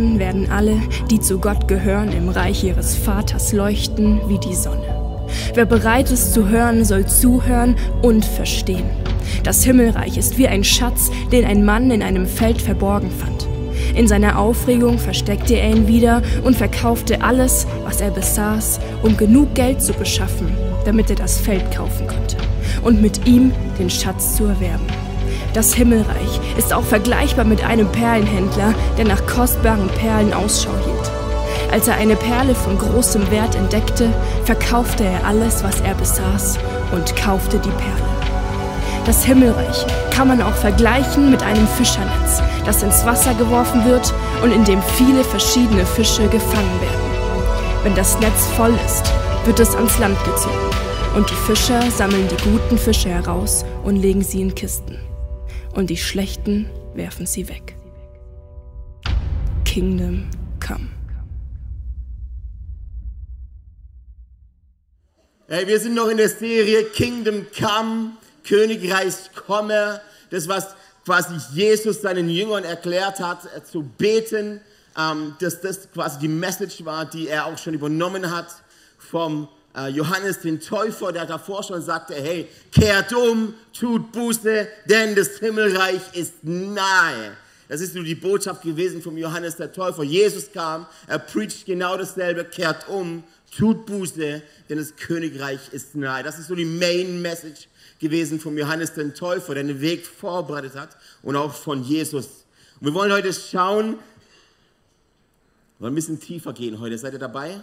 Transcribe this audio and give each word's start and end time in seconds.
Dann 0.00 0.18
werden 0.18 0.50
alle, 0.50 0.80
die 1.10 1.20
zu 1.20 1.38
Gott 1.38 1.68
gehören, 1.68 2.10
im 2.12 2.30
Reich 2.30 2.64
ihres 2.64 2.96
Vaters 2.96 3.52
leuchten 3.52 4.18
wie 4.28 4.38
die 4.38 4.54
Sonne. 4.54 5.26
Wer 5.52 5.66
bereit 5.66 6.10
ist 6.10 6.32
zu 6.32 6.48
hören, 6.48 6.86
soll 6.86 7.04
zuhören 7.04 7.76
und 8.00 8.24
verstehen. 8.24 8.88
Das 9.44 9.62
Himmelreich 9.62 10.16
ist 10.16 10.38
wie 10.38 10.48
ein 10.48 10.64
Schatz, 10.64 11.10
den 11.32 11.44
ein 11.44 11.66
Mann 11.66 11.90
in 11.90 12.02
einem 12.02 12.24
Feld 12.24 12.62
verborgen 12.62 13.10
fand. 13.10 13.46
In 13.94 14.08
seiner 14.08 14.38
Aufregung 14.38 14.98
versteckte 14.98 15.56
er 15.56 15.70
ihn 15.70 15.86
wieder 15.86 16.22
und 16.44 16.56
verkaufte 16.56 17.20
alles, 17.22 17.66
was 17.84 18.00
er 18.00 18.10
besaß, 18.10 18.80
um 19.02 19.18
genug 19.18 19.54
Geld 19.54 19.82
zu 19.82 19.92
beschaffen, 19.92 20.48
damit 20.86 21.10
er 21.10 21.16
das 21.16 21.38
Feld 21.38 21.70
kaufen 21.72 22.06
konnte 22.06 22.38
und 22.82 23.02
mit 23.02 23.26
ihm 23.26 23.52
den 23.78 23.90
Schatz 23.90 24.36
zu 24.36 24.44
erwerben. 24.44 24.86
Das 25.52 25.74
Himmelreich 25.74 26.40
ist 26.56 26.72
auch 26.72 26.84
vergleichbar 26.84 27.44
mit 27.44 27.64
einem 27.64 27.90
Perlenhändler, 27.90 28.72
der 28.96 29.06
nach 29.06 29.26
kostbaren 29.26 29.88
Perlen 29.88 30.32
Ausschau 30.32 30.70
hielt. 30.84 31.10
Als 31.72 31.88
er 31.88 31.94
eine 31.96 32.14
Perle 32.14 32.54
von 32.54 32.78
großem 32.78 33.30
Wert 33.32 33.56
entdeckte, 33.56 34.10
verkaufte 34.44 35.04
er 35.04 35.26
alles, 35.26 35.64
was 35.64 35.80
er 35.80 35.94
besaß 35.94 36.58
und 36.92 37.16
kaufte 37.16 37.58
die 37.58 37.68
Perle. 37.70 38.10
Das 39.06 39.24
Himmelreich 39.24 39.86
kann 40.12 40.28
man 40.28 40.40
auch 40.40 40.54
vergleichen 40.54 41.30
mit 41.30 41.42
einem 41.42 41.66
Fischernetz, 41.66 42.42
das 42.64 42.82
ins 42.84 43.04
Wasser 43.04 43.34
geworfen 43.34 43.84
wird 43.84 44.12
und 44.42 44.52
in 44.52 44.64
dem 44.64 44.80
viele 44.96 45.24
verschiedene 45.24 45.84
Fische 45.84 46.28
gefangen 46.28 46.80
werden. 46.80 47.10
Wenn 47.82 47.94
das 47.96 48.20
Netz 48.20 48.46
voll 48.56 48.74
ist, 48.86 49.12
wird 49.46 49.58
es 49.58 49.74
ans 49.74 49.98
Land 49.98 50.18
gezogen 50.24 50.54
und 51.16 51.28
die 51.28 51.52
Fischer 51.52 51.80
sammeln 51.90 52.28
die 52.28 52.50
guten 52.50 52.78
Fische 52.78 53.08
heraus 53.08 53.64
und 53.82 53.96
legen 53.96 54.22
sie 54.22 54.42
in 54.42 54.54
Kisten 54.54 55.09
und 55.74 55.90
die 55.90 55.96
schlechten 55.96 56.68
werfen 56.94 57.26
sie 57.26 57.48
weg. 57.48 57.76
Kingdom 59.64 60.28
Come. 60.64 60.88
Hey, 65.48 65.66
wir 65.66 65.80
sind 65.80 65.94
noch 65.94 66.08
in 66.08 66.16
der 66.16 66.28
Serie 66.28 66.84
Kingdom 66.84 67.46
Come, 67.56 68.12
Königreich 68.46 69.32
komme. 69.34 70.00
Das, 70.30 70.46
was 70.48 70.74
quasi 71.04 71.34
Jesus 71.52 72.02
seinen 72.02 72.28
Jüngern 72.28 72.64
erklärt 72.64 73.20
hat, 73.20 73.44
äh, 73.56 73.62
zu 73.64 73.82
beten, 73.82 74.60
ähm, 74.96 75.34
dass 75.40 75.60
das 75.60 75.90
quasi 75.92 76.18
die 76.20 76.28
Message 76.28 76.84
war, 76.84 77.04
die 77.04 77.28
er 77.28 77.46
auch 77.46 77.58
schon 77.58 77.74
übernommen 77.74 78.30
hat 78.30 78.46
vom 78.98 79.48
Johannes 79.92 80.40
den 80.40 80.60
Täufer, 80.60 81.12
der 81.12 81.26
davor 81.26 81.62
schon 81.62 81.80
sagte, 81.80 82.14
hey, 82.14 82.48
kehrt 82.72 83.12
um, 83.12 83.54
tut 83.72 84.10
Buße, 84.10 84.66
denn 84.86 85.14
das 85.14 85.38
Himmelreich 85.38 86.00
ist 86.14 86.42
nahe. 86.42 87.36
Das 87.68 87.80
ist 87.80 87.94
nur 87.94 88.02
die 88.02 88.16
Botschaft 88.16 88.62
gewesen 88.62 89.00
vom 89.00 89.16
Johannes 89.16 89.54
der 89.54 89.72
Täufer. 89.72 90.02
Jesus 90.02 90.50
kam, 90.50 90.86
er 91.06 91.20
preacht 91.20 91.66
genau 91.66 91.96
dasselbe, 91.96 92.44
kehrt 92.44 92.88
um, 92.88 93.22
tut 93.56 93.86
Buße, 93.86 94.42
denn 94.68 94.78
das 94.78 94.96
Königreich 94.96 95.60
ist 95.70 95.94
nahe. 95.94 96.24
Das 96.24 96.40
ist 96.40 96.48
so 96.48 96.56
die 96.56 96.64
Main 96.64 97.22
Message 97.22 97.68
gewesen 98.00 98.40
vom 98.40 98.58
Johannes 98.58 98.94
den 98.94 99.14
Täufer, 99.14 99.54
der 99.54 99.62
den 99.62 99.80
Weg 99.80 100.04
vorbereitet 100.04 100.74
hat 100.74 100.96
und 101.22 101.36
auch 101.36 101.54
von 101.54 101.84
Jesus. 101.84 102.26
Und 102.80 102.86
wir 102.86 102.94
wollen 102.94 103.12
heute 103.12 103.32
schauen, 103.32 103.98
wir 105.78 105.84
wollen 105.84 105.92
ein 105.92 105.94
bisschen 105.94 106.18
tiefer 106.18 106.52
gehen 106.52 106.80
heute. 106.80 106.98
Seid 106.98 107.12
ihr 107.12 107.20
dabei? 107.20 107.60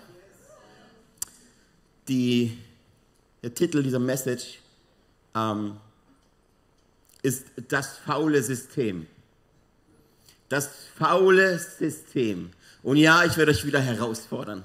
Die, 2.08 2.58
der 3.44 3.54
Titel 3.54 3.84
dieser 3.84 4.00
Message 4.00 4.60
ähm, 5.36 5.78
ist 7.22 7.46
das 7.68 7.98
faule 8.00 8.42
System. 8.42 9.08
Das 10.50 10.70
faule 10.98 11.60
System. 11.60 12.52
Und 12.84 12.98
ja, 12.98 13.26
ich 13.26 13.36
werde 13.38 13.52
euch 13.52 13.66
wieder 13.66 13.82
herausfordern. 13.82 14.64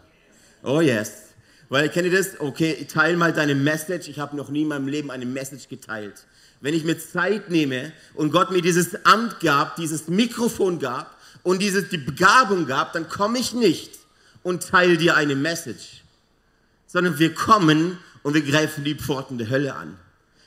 Oh 0.62 0.80
yes. 0.80 1.32
Weil, 1.68 1.88
kennt 1.88 2.06
ihr 2.06 2.16
das? 2.16 2.38
Okay, 2.38 2.86
teile 2.86 3.16
mal 3.16 3.32
deine 3.32 3.54
Message. 3.54 4.08
Ich 4.08 4.18
habe 4.18 4.36
noch 4.36 4.50
nie 4.50 4.62
in 4.62 4.68
meinem 4.68 4.86
Leben 4.86 5.10
eine 5.10 5.26
Message 5.26 5.68
geteilt. 5.68 6.26
Wenn 6.60 6.74
ich 6.74 6.84
mir 6.84 6.98
Zeit 6.98 7.50
nehme 7.50 7.92
und 8.14 8.30
Gott 8.30 8.52
mir 8.52 8.62
dieses 8.62 9.04
Amt 9.04 9.40
gab, 9.40 9.74
dieses 9.76 10.06
Mikrofon 10.06 10.78
gab 10.78 11.18
und 11.42 11.60
diese, 11.60 11.82
die 11.82 11.98
Begabung 11.98 12.66
gab, 12.66 12.92
dann 12.92 13.08
komme 13.08 13.38
ich 13.38 13.52
nicht 13.52 13.98
und 14.44 14.68
teile 14.68 14.96
dir 14.96 15.16
eine 15.16 15.34
Message 15.34 16.01
sondern 16.92 17.18
wir 17.18 17.32
kommen 17.32 17.98
und 18.22 18.34
wir 18.34 18.42
greifen 18.42 18.84
die 18.84 18.94
Pforten 18.94 19.38
der 19.38 19.48
Hölle 19.48 19.74
an. 19.74 19.96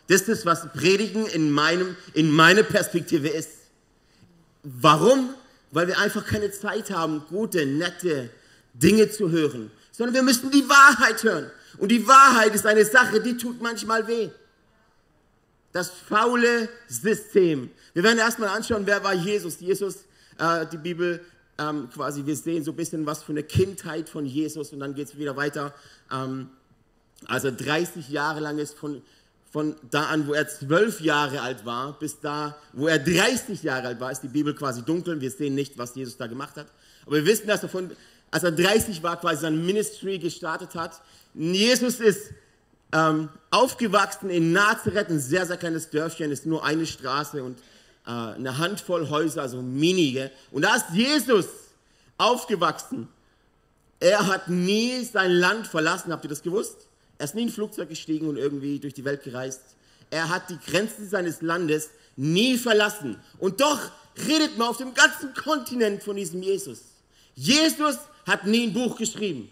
Das 0.07 0.21
ist, 0.21 0.45
was 0.45 0.71
Predigen 0.73 1.25
in, 1.25 1.49
meinem, 1.51 1.95
in 2.13 2.29
meiner 2.29 2.61
Perspektive 2.61 3.29
ist. 3.29 3.49
Warum? 4.61 5.33
Weil 5.71 5.87
wir 5.87 5.97
einfach 5.97 6.23
keine 6.23 6.51
Zeit 6.51 6.91
haben, 6.91 7.23
gute, 7.29 7.65
nette 7.65 8.29
Dinge 8.75 9.09
zu 9.09 9.31
hören, 9.31 9.71
sondern 9.91 10.13
wir 10.13 10.21
müssen 10.21 10.51
die 10.51 10.69
Wahrheit 10.69 11.23
hören. 11.23 11.49
Und 11.79 11.89
die 11.89 12.07
Wahrheit 12.07 12.53
ist 12.53 12.67
eine 12.67 12.85
Sache, 12.85 13.19
die 13.21 13.37
tut 13.37 13.59
manchmal 13.61 14.07
weh. 14.07 14.29
Das 15.71 15.89
faule 15.89 16.69
System. 16.87 17.71
Wir 17.93 18.03
werden 18.03 18.19
erstmal 18.19 18.49
anschauen, 18.49 18.83
wer 18.85 19.03
war 19.03 19.13
Jesus. 19.13 19.59
Jesus, 19.59 20.05
äh, 20.37 20.67
die 20.71 20.77
Bibel 20.77 21.25
ähm, 21.57 21.89
quasi, 21.93 22.25
wir 22.25 22.35
sehen 22.35 22.63
so 22.63 22.71
ein 22.71 22.75
bisschen 22.75 23.05
was 23.05 23.23
von 23.23 23.35
der 23.35 23.45
Kindheit 23.45 24.09
von 24.09 24.25
Jesus 24.25 24.73
und 24.73 24.79
dann 24.79 24.93
geht 24.93 25.07
es 25.07 25.17
wieder 25.17 25.35
weiter. 25.35 25.73
Ähm, 26.11 26.49
also 27.27 27.49
30 27.51 28.09
Jahre 28.09 28.41
lang 28.41 28.57
ist 28.57 28.77
von, 28.77 29.01
von 29.51 29.75
da 29.89 30.07
an, 30.07 30.27
wo 30.27 30.33
er 30.33 30.47
zwölf 30.47 30.99
Jahre 30.99 31.41
alt 31.41 31.65
war, 31.65 31.97
bis 31.97 32.19
da, 32.19 32.57
wo 32.73 32.87
er 32.87 32.99
30 32.99 33.63
Jahre 33.63 33.87
alt 33.87 33.99
war, 33.99 34.11
ist 34.11 34.21
die 34.21 34.27
Bibel 34.27 34.53
quasi 34.53 34.83
dunkel. 34.83 35.21
Wir 35.21 35.31
sehen 35.31 35.55
nicht, 35.55 35.77
was 35.77 35.95
Jesus 35.95 36.17
da 36.17 36.27
gemacht 36.27 36.57
hat. 36.57 36.67
Aber 37.05 37.15
wir 37.15 37.25
wissen, 37.25 37.47
dass 37.47 37.63
er 37.63 37.69
von, 37.69 37.91
als 38.31 38.43
er 38.43 38.51
30 38.51 39.01
war, 39.01 39.19
quasi 39.19 39.41
sein 39.41 39.65
Ministry 39.65 40.19
gestartet 40.19 40.75
hat. 40.75 41.01
Jesus 41.33 41.99
ist 41.99 42.31
ähm, 42.91 43.29
aufgewachsen 43.49 44.29
in 44.29 44.51
Nazareth, 44.51 45.09
ein 45.09 45.19
sehr, 45.19 45.45
sehr 45.45 45.57
kleines 45.57 45.89
Dörfchen, 45.89 46.31
ist 46.31 46.45
nur 46.45 46.63
eine 46.63 46.85
Straße 46.85 47.43
und 47.43 47.57
eine 48.05 48.57
Handvoll 48.57 49.09
Häuser, 49.09 49.41
also 49.41 49.61
minige. 49.61 50.31
Und 50.51 50.61
da 50.61 50.75
ist 50.75 50.85
Jesus 50.93 51.47
aufgewachsen. 52.17 53.07
Er 53.99 54.27
hat 54.27 54.49
nie 54.49 55.03
sein 55.03 55.31
Land 55.31 55.67
verlassen, 55.67 56.11
habt 56.11 56.23
ihr 56.25 56.29
das 56.29 56.43
gewusst? 56.43 56.87
Er 57.17 57.25
ist 57.25 57.35
nie 57.35 57.43
in 57.43 57.47
ein 57.47 57.51
Flugzeug 57.51 57.89
gestiegen 57.89 58.27
und 58.27 58.37
irgendwie 58.37 58.79
durch 58.79 58.93
die 58.93 59.05
Welt 59.05 59.23
gereist. 59.23 59.61
Er 60.11 60.29
hat 60.29 60.49
die 60.49 60.59
Grenzen 60.59 61.09
seines 61.09 61.41
Landes 61.41 61.89
nie 62.15 62.57
verlassen. 62.57 63.17
Und 63.39 63.61
doch 63.61 63.79
redet 64.27 64.57
man 64.57 64.67
auf 64.67 64.77
dem 64.77 64.93
ganzen 64.93 65.33
Kontinent 65.33 66.03
von 66.03 66.15
diesem 66.15 66.41
Jesus. 66.41 66.79
Jesus 67.35 67.97
hat 68.25 68.45
nie 68.45 68.67
ein 68.67 68.73
Buch 68.73 68.97
geschrieben. 68.97 69.51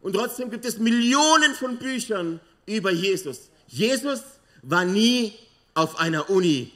Und 0.00 0.14
trotzdem 0.14 0.50
gibt 0.50 0.64
es 0.64 0.78
Millionen 0.78 1.54
von 1.54 1.76
Büchern 1.76 2.40
über 2.66 2.92
Jesus. 2.92 3.50
Jesus 3.66 4.20
war 4.62 4.84
nie 4.84 5.32
auf 5.74 5.98
einer 5.98 6.30
Uni 6.30 6.72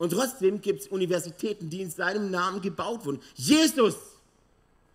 und 0.00 0.14
trotzdem 0.14 0.62
gibt 0.62 0.80
es 0.80 0.88
Universitäten, 0.88 1.68
die 1.68 1.82
in 1.82 1.90
seinem 1.90 2.30
Namen 2.30 2.62
gebaut 2.62 3.04
wurden. 3.04 3.20
Jesus 3.34 3.96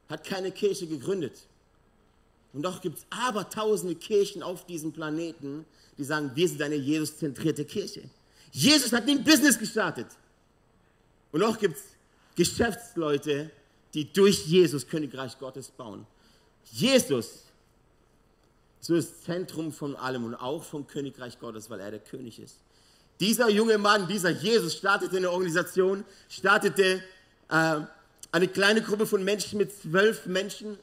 hat 0.09 0.23
keine 0.23 0.51
Kirche 0.51 0.87
gegründet. 0.87 1.45
Und 2.53 2.63
doch 2.63 2.81
gibt 2.81 2.97
es 2.97 3.05
aber 3.11 3.47
tausende 3.47 3.93
Kirchen 3.93 4.41
auf 4.41 4.65
diesem 4.65 4.91
Planeten, 4.91 5.63
die 5.99 6.03
sagen, 6.03 6.31
wir 6.33 6.49
sind 6.49 6.59
eine 6.59 6.73
Jesus-zentrierte 6.73 7.65
Kirche. 7.65 8.01
Jesus 8.51 8.91
hat 8.93 9.07
ein 9.07 9.23
Business 9.23 9.59
gestartet. 9.59 10.07
Und 11.31 11.43
auch 11.43 11.59
gibt 11.59 11.75
es 11.75 11.83
Geschäftsleute, 12.35 13.51
die 13.93 14.11
durch 14.11 14.47
Jesus 14.47 14.87
Königreich 14.87 15.37
Gottes 15.37 15.69
bauen. 15.69 16.07
Jesus 16.71 17.43
so 18.81 18.95
ist 18.95 19.11
das 19.11 19.21
Zentrum 19.21 19.71
von 19.71 19.95
allem 19.95 20.25
und 20.25 20.33
auch 20.33 20.63
vom 20.63 20.87
Königreich 20.87 21.39
Gottes, 21.39 21.69
weil 21.69 21.79
er 21.79 21.91
der 21.91 21.99
König 21.99 22.39
ist. 22.39 22.57
Dieser 23.19 23.49
junge 23.49 23.77
Mann, 23.77 24.07
dieser 24.07 24.29
Jesus, 24.29 24.75
startete 24.75 25.17
eine 25.17 25.31
Organisation, 25.31 26.03
startete 26.27 27.01
äh, 27.49 27.79
eine 28.31 28.47
kleine 28.49 28.81
Gruppe 28.81 29.05
von 29.05 29.23
Menschen 29.23 29.57
mit 29.57 29.71
zwölf 29.73 30.25
Menschen, 30.25 30.77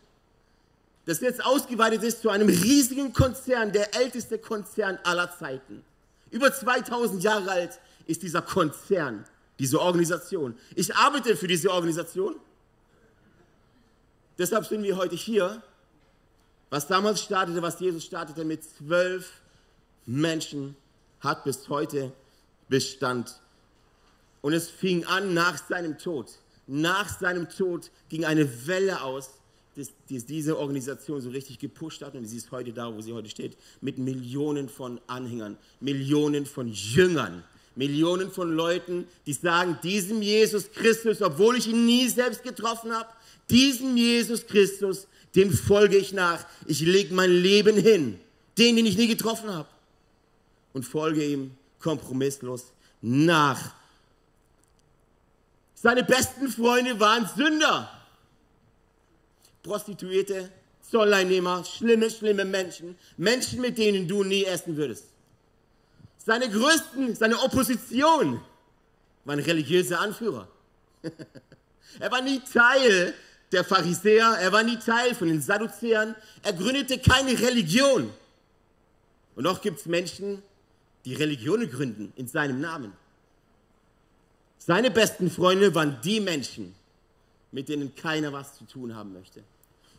das 1.05 1.21
jetzt 1.21 1.45
ausgeweitet 1.45 2.03
ist 2.03 2.23
zu 2.23 2.31
einem 2.31 2.49
riesigen 2.49 3.13
Konzern, 3.13 3.73
der 3.73 3.95
älteste 3.95 4.39
Konzern 4.39 4.99
aller 5.05 5.31
Zeiten. 5.37 5.85
Über 6.31 6.53
2000 6.53 7.23
Jahre 7.23 7.51
alt 7.51 7.79
ist 8.07 8.23
dieser 8.23 8.41
Konzern, 8.41 9.25
diese 9.59 9.81
Organisation. 9.81 10.59
Ich 10.75 10.95
arbeite 10.95 11.37
für 11.37 11.49
diese 11.49 11.71
Organisation. 11.71 12.37
Deshalb 14.39 14.65
sind 14.67 14.83
wir 14.83 14.97
heute 14.97 15.15
hier. 15.15 15.63
Was 16.71 16.87
damals 16.87 17.21
startete, 17.21 17.61
was 17.61 17.79
Jesus 17.81 18.05
startete 18.05 18.47
mit 18.47 18.65
zwölf 18.65 19.31
Menschen, 20.07 20.75
hat 21.21 21.45
bis 21.45 21.69
heute 21.69 22.13
Bestand. 22.73 23.39
Und 24.41 24.55
es 24.55 24.69
fing 24.69 25.05
an 25.05 25.35
nach 25.35 25.63
seinem 25.69 25.99
Tod. 25.99 26.31
Nach 26.67 27.09
seinem 27.21 27.49
Tod 27.49 27.91
ging 28.09 28.25
eine 28.25 28.67
Welle 28.67 29.03
aus, 29.03 29.31
die, 29.77 29.87
die 30.09 30.19
diese 30.25 30.59
Organisation 30.59 31.21
so 31.21 31.31
richtig 31.31 31.59
gepusht 31.59 32.03
hat 32.03 32.15
und 32.15 32.25
sie 32.25 32.39
ist 32.39 32.51
heute 32.51 32.73
da, 32.73 32.93
wo 32.93 33.01
sie 33.01 33.13
heute 33.13 33.29
steht, 33.29 33.57
mit 33.81 33.99
Millionen 33.99 34.69
von 34.69 35.01
Anhängern, 35.07 35.57
Millionen 35.81 36.47
von 36.47 36.69
Jüngern. 36.69 37.45
Millionen 37.75 38.31
von 38.31 38.55
Leuten, 38.55 39.07
die 39.25 39.33
sagen, 39.33 39.79
diesem 39.83 40.21
Jesus 40.21 40.71
Christus, 40.73 41.23
obwohl 41.23 41.57
ich 41.57 41.69
ihn 41.69 41.87
nie 41.87 42.07
selbst 42.09 42.43
getroffen 42.43 42.93
habe, 42.93 43.09
diesem 43.49 43.97
Jesus 43.97 44.47
Christus, 44.47 45.07
dem 45.35 45.51
folge 45.51 45.97
ich 45.97 46.13
nach. 46.13 46.45
Ich 46.67 46.81
lege 46.81 47.15
mein 47.15 47.31
Leben 47.31 47.77
hin, 47.77 48.19
den, 48.59 48.77
den 48.77 48.85
ich 48.85 48.99
nie 48.99 49.09
getroffen 49.09 49.51
habe, 49.51 49.69
und 50.75 50.85
folge 50.85 51.25
ihm 51.25 51.53
kompromisslos 51.83 52.73
nach. 53.01 53.75
Seine 55.75 56.05
besten 56.05 56.49
Freunde 56.49 56.99
waren 57.01 57.29
Sünder, 57.37 57.91
Prostituierte, 59.63 60.51
Zolleinnehmer, 60.89 61.65
schlimme, 61.65 62.11
schlimme 62.11 62.45
Menschen, 62.45 62.97
Menschen, 63.17 63.61
mit 63.61 63.79
denen 63.79 64.07
du 64.07 64.23
nie 64.23 64.45
essen 64.45 64.77
würdest. 64.77 65.07
Seine 66.19 66.49
größten, 66.49 67.17
seine 67.17 67.41
Opposition 67.41 68.41
waren 69.25 69.41
religiöse 69.41 69.99
Anführer. 69.99 70.49
er 72.01 72.11
war 72.13 72.21
nie 72.23 72.41
Teil 72.41 73.15
der 73.51 73.65
Pharisäer, 73.65 74.37
er 74.41 74.53
war 74.53 74.63
nie 74.63 74.79
Teil 74.79 75.15
von 75.15 75.29
den 75.29 75.43
Sadduzäern, 75.43 76.15
er 76.43 76.53
gründete 76.53 76.99
keine 76.99 77.39
Religion. 77.39 78.13
Und 79.35 79.45
doch 79.45 79.61
gibt 79.61 79.81
es 79.81 79.87
Menschen, 79.87 80.43
die 81.05 81.15
Religionen 81.15 81.71
gründen 81.71 82.13
in 82.17 82.29
seinem 82.29 82.61
Namen. 82.61 82.93
Seine 84.59 84.91
besten 84.91 85.31
Freunde 85.31 85.75
waren 85.75 86.01
die 86.03 86.21
Menschen, 86.21 86.75
mit 87.51 87.69
denen 87.69 87.95
keiner 87.95 88.33
was 88.33 88.57
zu 88.57 88.65
tun 88.65 88.95
haben 88.95 89.13
möchte. 89.13 89.43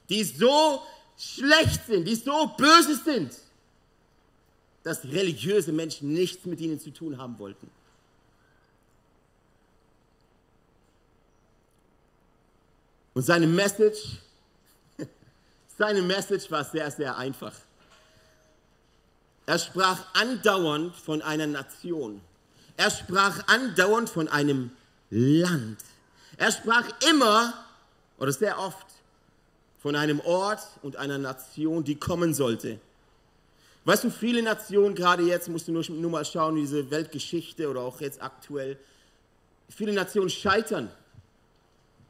Die 0.10 0.24
so 0.24 0.82
schlecht 1.18 1.86
sind, 1.86 2.06
die 2.06 2.16
so 2.16 2.48
böse 2.58 2.96
sind, 2.96 3.38
dass 4.84 5.04
religiöse 5.06 5.72
Menschen 5.72 6.14
nichts 6.14 6.46
mit 6.46 6.60
ihnen 6.60 6.80
zu 6.80 6.92
tun 6.92 7.18
haben 7.18 7.38
wollten. 7.40 7.70
Und 13.14 13.22
seine 13.22 13.48
Message, 13.48 14.18
seine 15.78 16.02
Message 16.02 16.50
war 16.50 16.64
sehr, 16.64 16.90
sehr 16.90 17.16
einfach. 17.18 17.54
Er 19.46 19.60
sprach 19.60 20.00
andauernd 20.14 20.96
von 20.96 21.22
einer 21.22 21.48
Nation. 21.48 22.22
Er 22.78 22.90
sprach 22.90 23.48
andauernd 23.48 24.10
von 24.10 24.28
einem 24.28 24.72
Land. 25.10 25.80
Er 26.38 26.52
sprach 26.52 26.86
immer 27.10 27.54
oder 28.18 28.32
sehr 28.32 28.58
oft 28.58 28.88
von 29.82 29.96
einem 29.96 30.22
Ort 30.22 30.62
und 30.82 30.96
einer 30.96 31.18
Nation, 31.18 31.84
die 31.84 31.96
kommen 31.96 32.34
sollte. 32.34 32.80
Weißt 33.86 34.06
du, 34.06 34.10
viele 34.10 34.42
Nationen, 34.42 34.96
gerade 34.96 35.24
jetzt 35.24 35.50
musst 35.50 35.68
du 35.68 35.74
nur, 35.74 35.84
nur 35.90 36.10
mal 36.10 36.24
schauen, 36.24 36.56
diese 36.56 36.90
Weltgeschichte 36.90 37.70
oder 37.70 37.82
auch 37.82 38.00
jetzt 38.00 38.22
aktuell, 38.22 38.78
viele 39.70 39.92
Nationen 39.92 40.30
scheitern. 40.30 40.90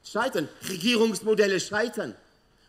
Scheitern. 0.06 0.48
Regierungsmodelle 0.70 1.60
scheitern. 1.60 2.14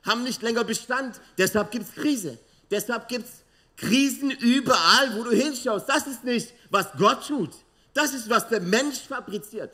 Haben 0.04 0.24
nicht 0.24 0.40
länger 0.40 0.64
Bestand. 0.64 1.20
Deshalb 1.36 1.70
gibt 1.70 1.84
es 1.86 1.94
Krise. 1.94 2.38
Deshalb 2.70 3.08
gibt 3.08 3.26
es 3.26 3.43
Krisen 3.76 4.30
überall, 4.30 5.16
wo 5.16 5.24
du 5.24 5.30
hinschaust. 5.30 5.88
Das 5.88 6.06
ist 6.06 6.24
nicht, 6.24 6.52
was 6.70 6.92
Gott 6.96 7.26
tut. 7.26 7.50
Das 7.92 8.12
ist, 8.12 8.28
was 8.28 8.48
der 8.48 8.60
Mensch 8.60 9.00
fabriziert. 9.00 9.72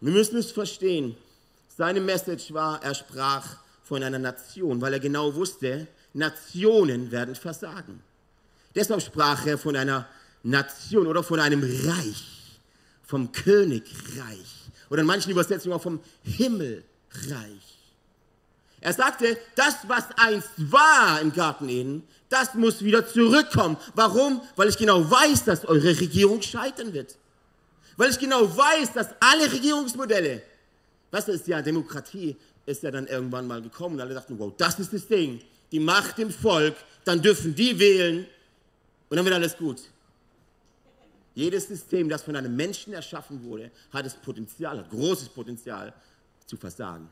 Wir 0.00 0.12
müssen 0.12 0.36
es 0.36 0.52
verstehen. 0.52 1.16
Seine 1.68 2.00
Message 2.00 2.52
war, 2.52 2.82
er 2.82 2.94
sprach 2.94 3.56
von 3.82 4.02
einer 4.02 4.18
Nation, 4.18 4.80
weil 4.80 4.92
er 4.92 5.00
genau 5.00 5.34
wusste, 5.34 5.86
Nationen 6.12 7.10
werden 7.10 7.34
versagen. 7.34 8.02
Deshalb 8.74 9.02
sprach 9.02 9.46
er 9.46 9.58
von 9.58 9.76
einer 9.76 10.08
Nation 10.42 11.06
oder 11.06 11.22
von 11.22 11.40
einem 11.40 11.62
Reich, 11.62 12.60
vom 13.04 13.32
Königreich 13.32 14.70
oder 14.90 15.00
in 15.00 15.06
manchen 15.06 15.30
Übersetzungen 15.30 15.74
auch 15.74 15.82
vom 15.82 16.00
Himmelreich. 16.22 17.75
Er 18.80 18.92
sagte, 18.92 19.38
das, 19.54 19.76
was 19.86 20.04
einst 20.16 20.50
war 20.56 21.20
im 21.20 21.32
Garten 21.32 21.68
Eden, 21.68 22.02
das 22.28 22.54
muss 22.54 22.84
wieder 22.84 23.06
zurückkommen. 23.06 23.76
Warum? 23.94 24.40
Weil 24.56 24.68
ich 24.68 24.76
genau 24.76 25.08
weiß, 25.10 25.44
dass 25.44 25.64
eure 25.64 25.98
Regierung 26.00 26.42
scheitern 26.42 26.92
wird. 26.92 27.16
Weil 27.96 28.10
ich 28.10 28.18
genau 28.18 28.56
weiß, 28.56 28.92
dass 28.92 29.08
alle 29.20 29.50
Regierungsmodelle, 29.50 30.42
was 31.10 31.28
ist 31.28 31.46
ja 31.46 31.62
Demokratie, 31.62 32.36
ist 32.66 32.82
ja 32.82 32.90
dann 32.90 33.06
irgendwann 33.06 33.46
mal 33.46 33.62
gekommen 33.62 33.94
und 33.94 34.00
alle 34.00 34.14
dachten, 34.14 34.38
wow, 34.38 34.52
das 34.56 34.78
ist 34.78 34.92
das 34.92 35.06
Ding. 35.06 35.40
Die 35.72 35.80
Macht 35.80 36.18
im 36.18 36.30
Volk, 36.30 36.74
dann 37.04 37.22
dürfen 37.22 37.54
die 37.54 37.78
wählen 37.78 38.26
und 39.08 39.16
dann 39.16 39.24
wird 39.24 39.34
alles 39.34 39.56
gut. 39.56 39.80
Jedes 41.34 41.68
System, 41.68 42.08
das 42.08 42.22
von 42.22 42.34
einem 42.34 42.54
Menschen 42.54 42.92
erschaffen 42.92 43.42
wurde, 43.44 43.70
hat 43.92 44.06
das 44.06 44.14
Potenzial, 44.14 44.78
hat 44.78 44.90
großes 44.90 45.28
Potenzial 45.28 45.92
zu 46.46 46.56
versagen. 46.56 47.08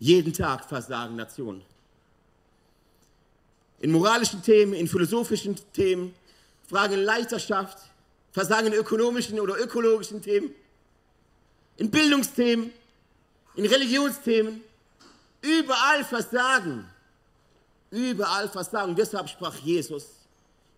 Jeden 0.00 0.32
Tag 0.32 0.64
versagen 0.64 1.14
Nationen. 1.14 1.62
In 3.80 3.92
moralischen 3.92 4.42
Themen, 4.42 4.72
in 4.72 4.88
philosophischen 4.88 5.56
Themen, 5.72 6.14
Fragen 6.68 6.94
in 6.94 7.04
Leiterschaft, 7.04 7.78
Versagen 8.32 8.68
in 8.68 8.72
ökonomischen 8.72 9.38
oder 9.38 9.58
ökologischen 9.58 10.20
Themen, 10.22 10.52
in 11.76 11.90
Bildungsthemen, 11.90 12.72
in 13.56 13.66
Religionsthemen. 13.66 14.62
Überall 15.42 16.04
Versagen. 16.04 16.86
Überall 17.90 18.48
Versagen. 18.48 18.94
Deshalb 18.94 19.28
sprach 19.28 19.56
Jesus, 19.56 20.06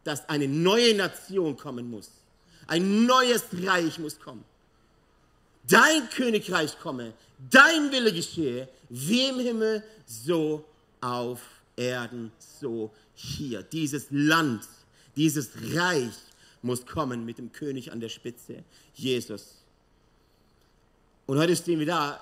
dass 0.04 0.28
eine 0.28 0.48
neue 0.48 0.94
Nation 0.94 1.56
kommen 1.56 1.90
muss. 1.90 2.10
Ein 2.66 3.06
neues 3.06 3.44
Reich 3.52 3.98
muss 3.98 4.18
kommen. 4.18 4.44
Dein 5.68 6.08
Königreich 6.10 6.78
komme, 6.80 7.12
dein 7.50 7.90
Wille 7.92 8.12
geschehe, 8.12 8.68
wie 8.88 9.28
im 9.28 9.38
Himmel, 9.38 9.82
so 10.06 10.64
auf 11.00 11.40
Erden, 11.76 12.32
so 12.38 12.90
hier. 13.14 13.62
Dieses 13.62 14.06
Land, 14.10 14.68
dieses 15.16 15.50
Reich 15.74 16.14
muss 16.62 16.84
kommen 16.86 17.24
mit 17.24 17.38
dem 17.38 17.52
König 17.52 17.92
an 17.92 18.00
der 18.00 18.08
Spitze, 18.08 18.64
Jesus. 18.94 19.62
Und 21.26 21.38
heute 21.38 21.56
stehen 21.56 21.78
wir 21.78 21.86
da, 21.86 22.20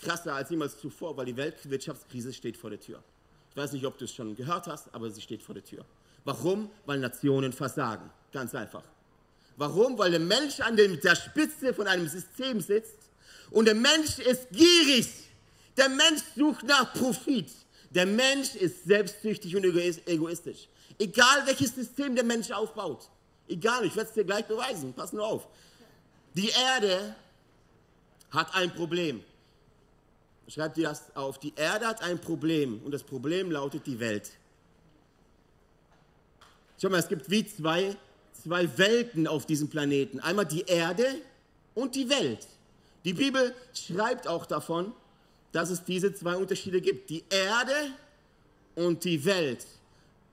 krasser 0.00 0.34
als 0.34 0.50
jemals 0.50 0.78
zuvor, 0.78 1.16
weil 1.16 1.26
die 1.26 1.36
Weltwirtschaftskrise 1.36 2.32
steht 2.32 2.56
vor 2.56 2.70
der 2.70 2.80
Tür. 2.80 3.02
Ich 3.50 3.56
weiß 3.56 3.72
nicht, 3.72 3.84
ob 3.84 3.98
du 3.98 4.04
es 4.04 4.14
schon 4.14 4.34
gehört 4.34 4.66
hast, 4.66 4.94
aber 4.94 5.10
sie 5.10 5.20
steht 5.20 5.42
vor 5.42 5.54
der 5.54 5.64
Tür. 5.64 5.84
Warum? 6.24 6.70
Weil 6.86 6.98
Nationen 6.98 7.52
versagen. 7.52 8.10
Ganz 8.32 8.54
einfach. 8.54 8.84
Warum? 9.60 9.98
Weil 9.98 10.12
der 10.12 10.20
Mensch 10.20 10.58
an 10.60 10.74
der 10.74 11.14
Spitze 11.14 11.74
von 11.74 11.86
einem 11.86 12.08
System 12.08 12.62
sitzt 12.62 12.96
und 13.50 13.66
der 13.66 13.74
Mensch 13.74 14.18
ist 14.18 14.48
gierig. 14.52 15.06
Der 15.76 15.90
Mensch 15.90 16.22
sucht 16.34 16.62
nach 16.62 16.94
Profit. 16.94 17.50
Der 17.90 18.06
Mensch 18.06 18.54
ist 18.54 18.84
selbstsüchtig 18.84 19.54
und 19.54 19.64
egoistisch. 19.64 20.66
Egal 20.98 21.46
welches 21.46 21.74
System 21.74 22.14
der 22.14 22.24
Mensch 22.24 22.50
aufbaut. 22.50 23.10
Egal, 23.48 23.84
ich 23.84 23.94
werde 23.94 24.08
es 24.08 24.14
dir 24.14 24.24
gleich 24.24 24.46
beweisen. 24.46 24.94
Pass 24.94 25.12
nur 25.12 25.26
auf. 25.26 25.46
Die 26.34 26.48
Erde 26.48 27.14
hat 28.30 28.54
ein 28.54 28.72
Problem. 28.72 29.22
Schreibt 30.48 30.78
dir 30.78 30.88
das 30.88 31.14
auf. 31.14 31.38
Die 31.38 31.52
Erde 31.54 31.86
hat 31.86 32.02
ein 32.02 32.18
Problem 32.18 32.80
und 32.82 32.92
das 32.92 33.02
Problem 33.02 33.50
lautet 33.50 33.86
die 33.86 34.00
Welt. 34.00 34.30
Schau 36.80 36.88
mal, 36.88 37.00
es 37.00 37.08
gibt 37.08 37.28
wie 37.30 37.44
zwei 37.44 37.94
zwei 38.42 38.68
Welten 38.78 39.26
auf 39.26 39.46
diesem 39.46 39.68
Planeten. 39.68 40.20
Einmal 40.20 40.46
die 40.46 40.62
Erde 40.62 41.06
und 41.74 41.94
die 41.94 42.08
Welt. 42.08 42.46
Die 43.04 43.14
Bibel 43.14 43.54
schreibt 43.74 44.26
auch 44.26 44.46
davon, 44.46 44.92
dass 45.52 45.70
es 45.70 45.84
diese 45.84 46.14
zwei 46.14 46.36
Unterschiede 46.36 46.80
gibt. 46.80 47.10
Die 47.10 47.24
Erde 47.30 47.74
und 48.74 49.04
die 49.04 49.24
Welt. 49.24 49.66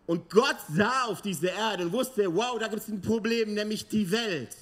Und 0.06 0.30
Gott 0.30 0.58
sah 0.74 1.06
auf 1.06 1.22
diese 1.22 1.48
Erde 1.48 1.84
und 1.84 1.92
wusste, 1.92 2.34
wow, 2.34 2.58
da 2.60 2.68
gibt 2.68 2.82
es 2.82 2.88
ein 2.88 3.02
Problem, 3.02 3.54
nämlich 3.54 3.88
die 3.88 4.10
Welt. 4.10 4.56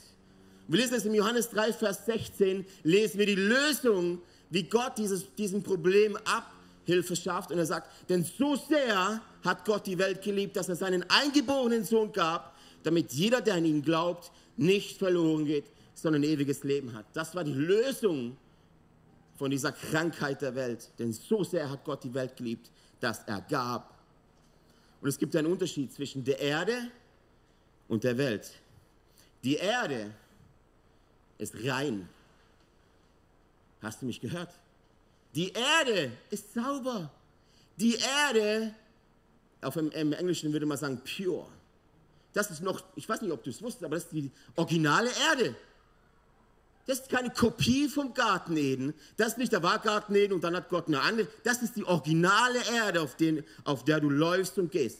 Wir 0.67 0.79
lesen 0.79 0.95
es 0.95 1.05
im 1.05 1.13
Johannes 1.13 1.51
3, 1.51 1.73
Vers 1.73 2.05
16, 2.07 2.65
lesen 2.83 3.19
wir 3.19 3.27
die 3.27 3.35
Lösung, 3.35 4.19
wie 4.49 4.63
Gott 4.63 4.97
dieses, 4.97 5.23
diesem 5.35 5.61
Problem 5.61 6.17
Abhilfe 6.25 7.15
schafft. 7.15 7.51
Und 7.51 7.59
er 7.59 7.67
sagt, 7.67 7.87
denn 8.09 8.23
so 8.23 8.55
sehr 8.55 9.21
hat 9.43 9.65
Gott 9.65 9.85
die 9.85 9.97
Welt 9.99 10.23
geliebt, 10.23 10.55
dass 10.55 10.69
er 10.69 10.75
seinen 10.75 11.07
eingeborenen 11.09 11.83
Sohn 11.83 12.11
gab, 12.11 12.54
damit 12.85 13.11
jeder, 13.13 13.41
der 13.41 13.55
an 13.55 13.65
ihn 13.65 13.81
glaubt, 13.81 14.31
nicht 14.57 14.97
verloren 14.97 15.45
geht, 15.45 15.65
sondern 15.95 16.21
ein 16.21 16.29
ewiges 16.29 16.63
Leben 16.63 16.93
hat. 16.93 17.05
Das 17.13 17.33
war 17.35 17.43
die 17.43 17.53
Lösung 17.53 18.37
von 19.37 19.51
dieser 19.51 19.71
Krankheit 19.71 20.41
der 20.41 20.55
Welt. 20.55 20.89
Denn 20.99 21.11
so 21.11 21.43
sehr 21.43 21.69
hat 21.69 21.83
Gott 21.83 22.03
die 22.03 22.13
Welt 22.13 22.37
geliebt, 22.37 22.69
dass 22.99 23.23
er 23.25 23.41
gab. 23.41 23.97
Und 25.01 25.09
es 25.09 25.17
gibt 25.17 25.35
einen 25.35 25.47
Unterschied 25.47 25.93
zwischen 25.93 26.23
der 26.23 26.39
Erde 26.39 26.89
und 27.87 28.03
der 28.03 28.17
Welt. 28.17 28.51
Die 29.43 29.55
Erde 29.55 30.11
ist 31.37 31.55
rein. 31.63 32.07
Hast 33.81 34.01
du 34.01 34.05
mich 34.05 34.21
gehört? 34.21 34.49
Die 35.33 35.51
Erde 35.51 36.11
ist 36.29 36.53
sauber. 36.53 37.11
Die 37.77 37.95
Erde 37.95 38.73
auf 39.61 39.73
dem, 39.73 39.91
im 39.91 40.13
Englischen 40.13 40.53
würde 40.53 40.65
man 40.65 40.77
sagen 40.77 41.01
pure. 41.03 41.47
Das 42.35 42.51
ist 42.51 42.61
noch, 42.61 42.83
ich 42.95 43.07
weiß 43.07 43.21
nicht, 43.21 43.31
ob 43.31 43.43
du 43.43 43.49
es 43.49 43.61
wusstest, 43.61 43.85
aber 43.85 43.95
das 43.95 44.03
ist 44.03 44.11
die 44.11 44.29
originale 44.57 45.09
Erde. 45.29 45.55
Das 46.85 46.99
ist 46.99 47.09
keine 47.09 47.29
Kopie 47.29 47.87
vom 47.87 48.13
Garten 48.13 48.57
Eden. 48.57 48.93
Das 49.15 49.29
ist 49.29 49.37
nicht 49.37 49.53
der 49.53 49.63
war 49.63 49.81
Eden 50.11 50.33
und 50.33 50.43
dann 50.43 50.53
hat 50.53 50.67
Gott 50.67 50.87
eine 50.87 50.99
andere. 50.99 51.29
Das 51.45 51.63
ist 51.63 51.77
die 51.77 51.85
originale 51.85 52.59
Erde, 52.73 53.01
auf, 53.01 53.15
den, 53.15 53.43
auf 53.63 53.85
der 53.85 54.01
du 54.01 54.09
läufst 54.09 54.59
und 54.59 54.69
gehst. 54.69 54.99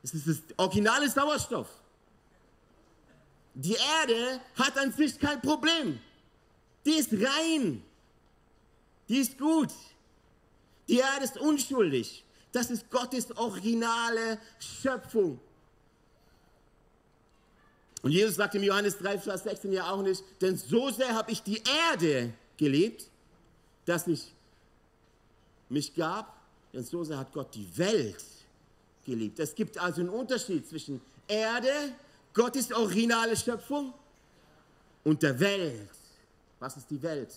Das 0.00 0.14
ist 0.14 0.26
das 0.26 0.38
originale 0.56 1.10
Sauerstoff. 1.10 1.68
Die 3.52 3.76
Erde 4.00 4.40
hat 4.56 4.76
an 4.78 4.92
sich 4.92 5.18
kein 5.18 5.42
Problem. 5.42 6.00
Die 6.86 6.92
ist 6.92 7.12
rein. 7.12 7.84
Die 9.10 9.18
ist 9.18 9.38
gut. 9.38 9.70
Die 10.88 10.96
Erde 10.96 11.24
ist 11.24 11.36
unschuldig. 11.36 12.24
Das 12.50 12.70
ist 12.70 12.90
Gottes 12.90 13.30
originale 13.36 14.38
Schöpfung. 14.58 15.38
Und 18.02 18.10
Jesus 18.10 18.34
sagt 18.34 18.54
im 18.56 18.64
Johannes 18.64 18.98
3, 18.98 19.18
Vers 19.18 19.44
16 19.44 19.72
ja 19.72 19.90
auch 19.90 20.02
nicht, 20.02 20.22
denn 20.40 20.56
so 20.56 20.90
sehr 20.90 21.14
habe 21.14 21.30
ich 21.30 21.42
die 21.42 21.62
Erde 21.90 22.32
geliebt, 22.56 23.08
dass 23.84 24.06
ich 24.08 24.32
mich 25.68 25.94
gab, 25.94 26.36
denn 26.72 26.84
so 26.84 27.04
sehr 27.04 27.18
hat 27.18 27.32
Gott 27.32 27.54
die 27.54 27.66
Welt 27.78 28.24
geliebt. 29.06 29.38
Es 29.38 29.54
gibt 29.54 29.78
also 29.78 30.00
einen 30.00 30.10
Unterschied 30.10 30.68
zwischen 30.68 31.00
Erde, 31.28 31.94
Gottes 32.34 32.72
originale 32.72 33.36
Schöpfung, 33.36 33.94
und 35.04 35.22
der 35.22 35.38
Welt. 35.38 35.90
Was 36.58 36.76
ist 36.76 36.90
die 36.90 37.02
Welt? 37.02 37.36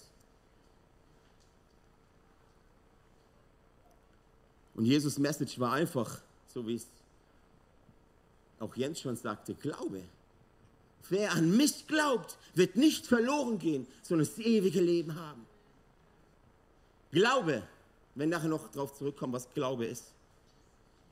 Und 4.75 4.85
Jesus' 4.85 5.17
Message 5.17 5.59
war 5.59 5.73
einfach, 5.73 6.19
so 6.53 6.67
wie 6.67 6.75
es 6.75 6.85
auch 8.59 8.75
Jens 8.75 8.99
schon 8.99 9.15
sagte, 9.15 9.53
Glaube. 9.55 10.01
Wer 11.09 11.31
an 11.33 11.55
mich 11.55 11.87
glaubt, 11.87 12.37
wird 12.55 12.75
nicht 12.75 13.05
verloren 13.05 13.59
gehen, 13.59 13.85
sondern 14.01 14.27
das 14.27 14.37
ewige 14.39 14.81
Leben 14.81 15.15
haben. 15.15 15.45
Glaube, 17.11 17.63
wenn 18.15 18.29
nachher 18.29 18.49
noch 18.49 18.71
darauf 18.71 18.93
zurückkommen, 18.93 19.33
was 19.33 19.53
Glaube 19.53 19.85
ist. 19.85 20.11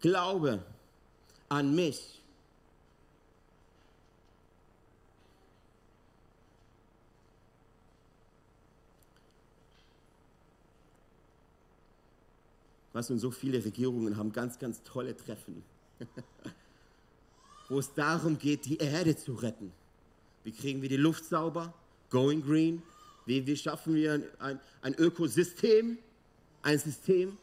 Glaube 0.01 0.63
an 1.49 1.75
mich. 1.75 2.19
Was 12.93 13.09
und 13.09 13.19
so 13.19 13.31
viele 13.31 13.63
Regierungen 13.63 14.17
haben 14.17 14.31
ganz, 14.31 14.59
ganz 14.59 14.83
tolle 14.83 15.17
Treffen, 15.17 15.63
wo 17.69 17.79
es 17.79 17.91
darum 17.93 18.37
geht, 18.37 18.65
die 18.65 18.77
Erde 18.77 19.15
zu 19.15 19.33
retten. 19.33 19.71
Wie 20.43 20.51
kriegen 20.51 20.81
wir 20.81 20.89
die 20.89 20.97
Luft 20.97 21.25
sauber? 21.25 21.73
Going 22.09 22.43
green. 22.43 22.81
Wie, 23.25 23.45
wie 23.45 23.55
schaffen 23.55 23.95
wir 23.95 24.13
ein, 24.13 24.23
ein, 24.39 24.59
ein 24.81 24.93
Ökosystem? 24.95 25.97
Ein 26.61 26.79
System, 26.79 27.37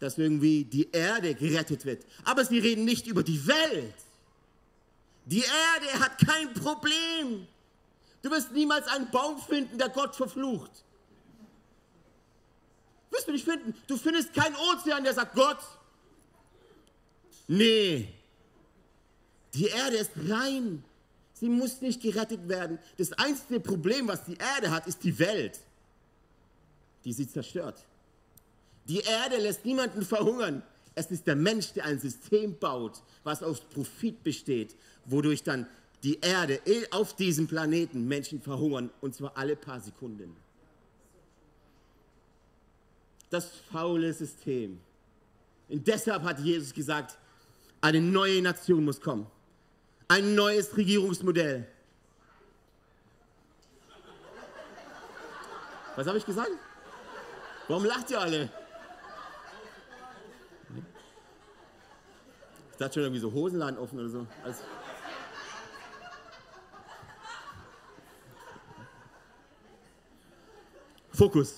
dass 0.00 0.18
irgendwie 0.18 0.64
die 0.64 0.90
Erde 0.90 1.34
gerettet 1.34 1.84
wird. 1.84 2.04
Aber 2.24 2.44
sie 2.44 2.58
reden 2.58 2.84
nicht 2.84 3.06
über 3.06 3.22
die 3.22 3.46
Welt. 3.46 3.94
Die 5.24 5.40
Erde 5.40 6.00
hat 6.00 6.18
kein 6.18 6.52
Problem. 6.54 7.46
Du 8.22 8.30
wirst 8.30 8.52
niemals 8.52 8.86
einen 8.88 9.10
Baum 9.10 9.40
finden, 9.40 9.78
der 9.78 9.88
Gott 9.88 10.14
verflucht. 10.14 10.70
Wirst 13.10 13.28
du 13.28 13.32
nicht 13.32 13.44
finden. 13.44 13.74
Du 13.86 13.96
findest 13.96 14.34
keinen 14.34 14.56
Ozean, 14.56 15.04
der 15.04 15.14
sagt 15.14 15.34
Gott. 15.34 15.58
Nee. 17.46 18.08
Die 19.54 19.66
Erde 19.66 19.96
ist 19.96 20.10
rein. 20.28 20.84
Sie 21.38 21.50
muss 21.50 21.82
nicht 21.82 22.00
gerettet 22.00 22.48
werden. 22.48 22.78
Das 22.96 23.12
einzige 23.12 23.60
Problem, 23.60 24.08
was 24.08 24.24
die 24.24 24.38
Erde 24.38 24.70
hat, 24.70 24.86
ist 24.86 25.04
die 25.04 25.18
Welt, 25.18 25.60
die 27.04 27.12
sie 27.12 27.28
zerstört. 27.28 27.84
Die 28.88 29.00
Erde 29.00 29.36
lässt 29.36 29.64
niemanden 29.66 30.02
verhungern. 30.02 30.62
Es 30.94 31.10
ist 31.10 31.26
der 31.26 31.36
Mensch, 31.36 31.74
der 31.74 31.84
ein 31.84 32.00
System 32.00 32.58
baut, 32.58 33.02
was 33.22 33.42
aus 33.42 33.60
Profit 33.60 34.24
besteht, 34.24 34.74
wodurch 35.04 35.42
dann 35.42 35.66
die 36.02 36.18
Erde 36.20 36.58
auf 36.90 37.14
diesem 37.14 37.46
Planeten 37.46 38.08
Menschen 38.08 38.40
verhungern, 38.40 38.88
und 39.02 39.14
zwar 39.14 39.36
alle 39.36 39.56
paar 39.56 39.80
Sekunden. 39.80 40.34
Das 43.28 43.50
faule 43.70 44.14
System. 44.14 44.80
Und 45.68 45.86
deshalb 45.86 46.22
hat 46.22 46.40
Jesus 46.40 46.72
gesagt, 46.72 47.18
eine 47.82 48.00
neue 48.00 48.40
Nation 48.40 48.84
muss 48.84 49.00
kommen. 49.00 49.26
Ein 50.08 50.34
neues 50.34 50.76
Regierungsmodell. 50.76 51.66
Was 55.96 56.06
habe 56.06 56.18
ich 56.18 56.26
gesagt? 56.26 56.50
Warum 57.68 57.84
lacht 57.84 58.10
ihr 58.10 58.20
alle? 58.20 58.50
Ich 62.70 62.78
dachte 62.78 62.94
schon 62.94 63.04
irgendwie 63.04 63.20
so 63.20 63.32
Hosenladen 63.32 63.78
offen 63.78 63.98
oder 63.98 64.08
so. 64.10 64.26
Also 64.44 64.62
Fokus. 71.12 71.54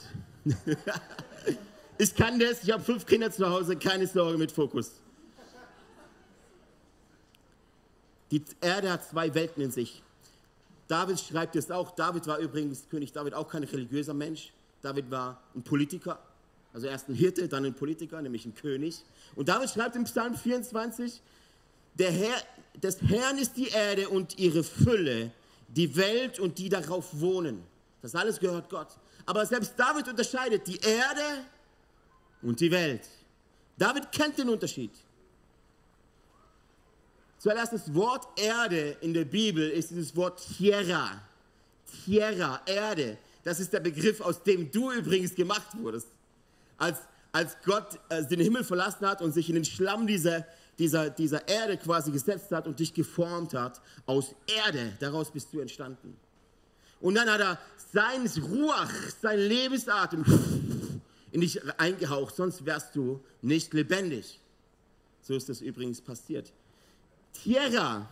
ich 1.98 2.14
kann 2.14 2.38
das, 2.38 2.62
ich 2.62 2.70
habe 2.70 2.82
fünf 2.82 3.04
Kinder 3.04 3.30
zu 3.30 3.50
Hause, 3.50 3.76
keine 3.76 4.06
Sorge 4.06 4.38
mit 4.38 4.52
Fokus. 4.52 5.00
Die 8.30 8.42
Erde 8.60 8.92
hat 8.92 9.08
zwei 9.08 9.34
Welten 9.34 9.62
in 9.62 9.70
sich. 9.70 10.02
David 10.86 11.20
schreibt 11.20 11.56
es 11.56 11.70
auch. 11.70 11.90
David 11.92 12.26
war 12.26 12.38
übrigens, 12.38 12.88
König 12.90 13.12
David, 13.12 13.34
auch 13.34 13.48
kein 13.48 13.64
religiöser 13.64 14.14
Mensch. 14.14 14.52
David 14.82 15.10
war 15.10 15.40
ein 15.54 15.62
Politiker. 15.62 16.18
Also 16.72 16.86
erst 16.86 17.08
ein 17.08 17.14
Hirte, 17.14 17.48
dann 17.48 17.64
ein 17.64 17.74
Politiker, 17.74 18.20
nämlich 18.20 18.46
ein 18.46 18.54
König. 18.54 19.02
Und 19.34 19.48
David 19.48 19.70
schreibt 19.70 19.96
im 19.96 20.04
Psalm 20.04 20.34
24, 20.34 21.20
der 21.94 22.10
Herr, 22.10 22.36
des 22.82 23.00
Herrn 23.02 23.38
ist 23.38 23.56
die 23.56 23.68
Erde 23.68 24.08
und 24.08 24.38
ihre 24.38 24.62
Fülle, 24.62 25.32
die 25.68 25.96
Welt 25.96 26.38
und 26.38 26.58
die 26.58 26.68
darauf 26.68 27.20
wohnen. 27.20 27.62
Das 28.02 28.14
alles 28.14 28.38
gehört 28.38 28.70
Gott. 28.70 28.88
Aber 29.26 29.44
selbst 29.44 29.74
David 29.76 30.08
unterscheidet 30.08 30.66
die 30.66 30.78
Erde 30.78 31.44
und 32.42 32.60
die 32.60 32.70
Welt. 32.70 33.02
David 33.76 34.12
kennt 34.12 34.38
den 34.38 34.48
Unterschied. 34.48 34.90
Zuerst 37.38 37.72
das 37.72 37.94
Wort 37.94 38.26
Erde 38.38 38.96
in 39.00 39.14
der 39.14 39.24
Bibel 39.24 39.68
ist 39.70 39.90
dieses 39.90 40.14
Wort 40.16 40.42
Tierra. 40.56 41.22
Tierra, 42.04 42.60
Erde. 42.66 43.16
Das 43.44 43.60
ist 43.60 43.72
der 43.72 43.80
Begriff, 43.80 44.20
aus 44.20 44.42
dem 44.42 44.70
du 44.70 44.90
übrigens 44.92 45.34
gemacht 45.34 45.68
wurdest. 45.78 46.08
Als, 46.76 46.98
als 47.32 47.56
Gott 47.64 47.98
äh, 48.08 48.24
den 48.24 48.40
Himmel 48.40 48.64
verlassen 48.64 49.06
hat 49.06 49.22
und 49.22 49.32
sich 49.32 49.48
in 49.48 49.54
den 49.54 49.64
Schlamm 49.64 50.06
dieser, 50.06 50.44
dieser, 50.78 51.10
dieser 51.10 51.46
Erde 51.46 51.76
quasi 51.76 52.10
gesetzt 52.10 52.50
hat 52.50 52.66
und 52.66 52.80
dich 52.80 52.92
geformt 52.92 53.54
hat, 53.54 53.80
aus 54.04 54.34
Erde, 54.46 54.92
daraus 54.98 55.30
bist 55.30 55.52
du 55.52 55.60
entstanden. 55.60 56.16
Und 57.00 57.14
dann 57.14 57.30
hat 57.30 57.40
er 57.40 57.58
sein 57.92 58.26
Ruach, 58.42 58.92
sein 59.22 59.38
Lebensatem 59.38 60.24
in 61.30 61.40
dich 61.40 61.60
eingehaucht, 61.78 62.34
sonst 62.34 62.64
wärst 62.66 62.96
du 62.96 63.20
nicht 63.42 63.72
lebendig. 63.72 64.40
So 65.22 65.34
ist 65.34 65.48
das 65.48 65.60
übrigens 65.60 66.00
passiert. 66.00 66.52
Tierra 67.42 68.08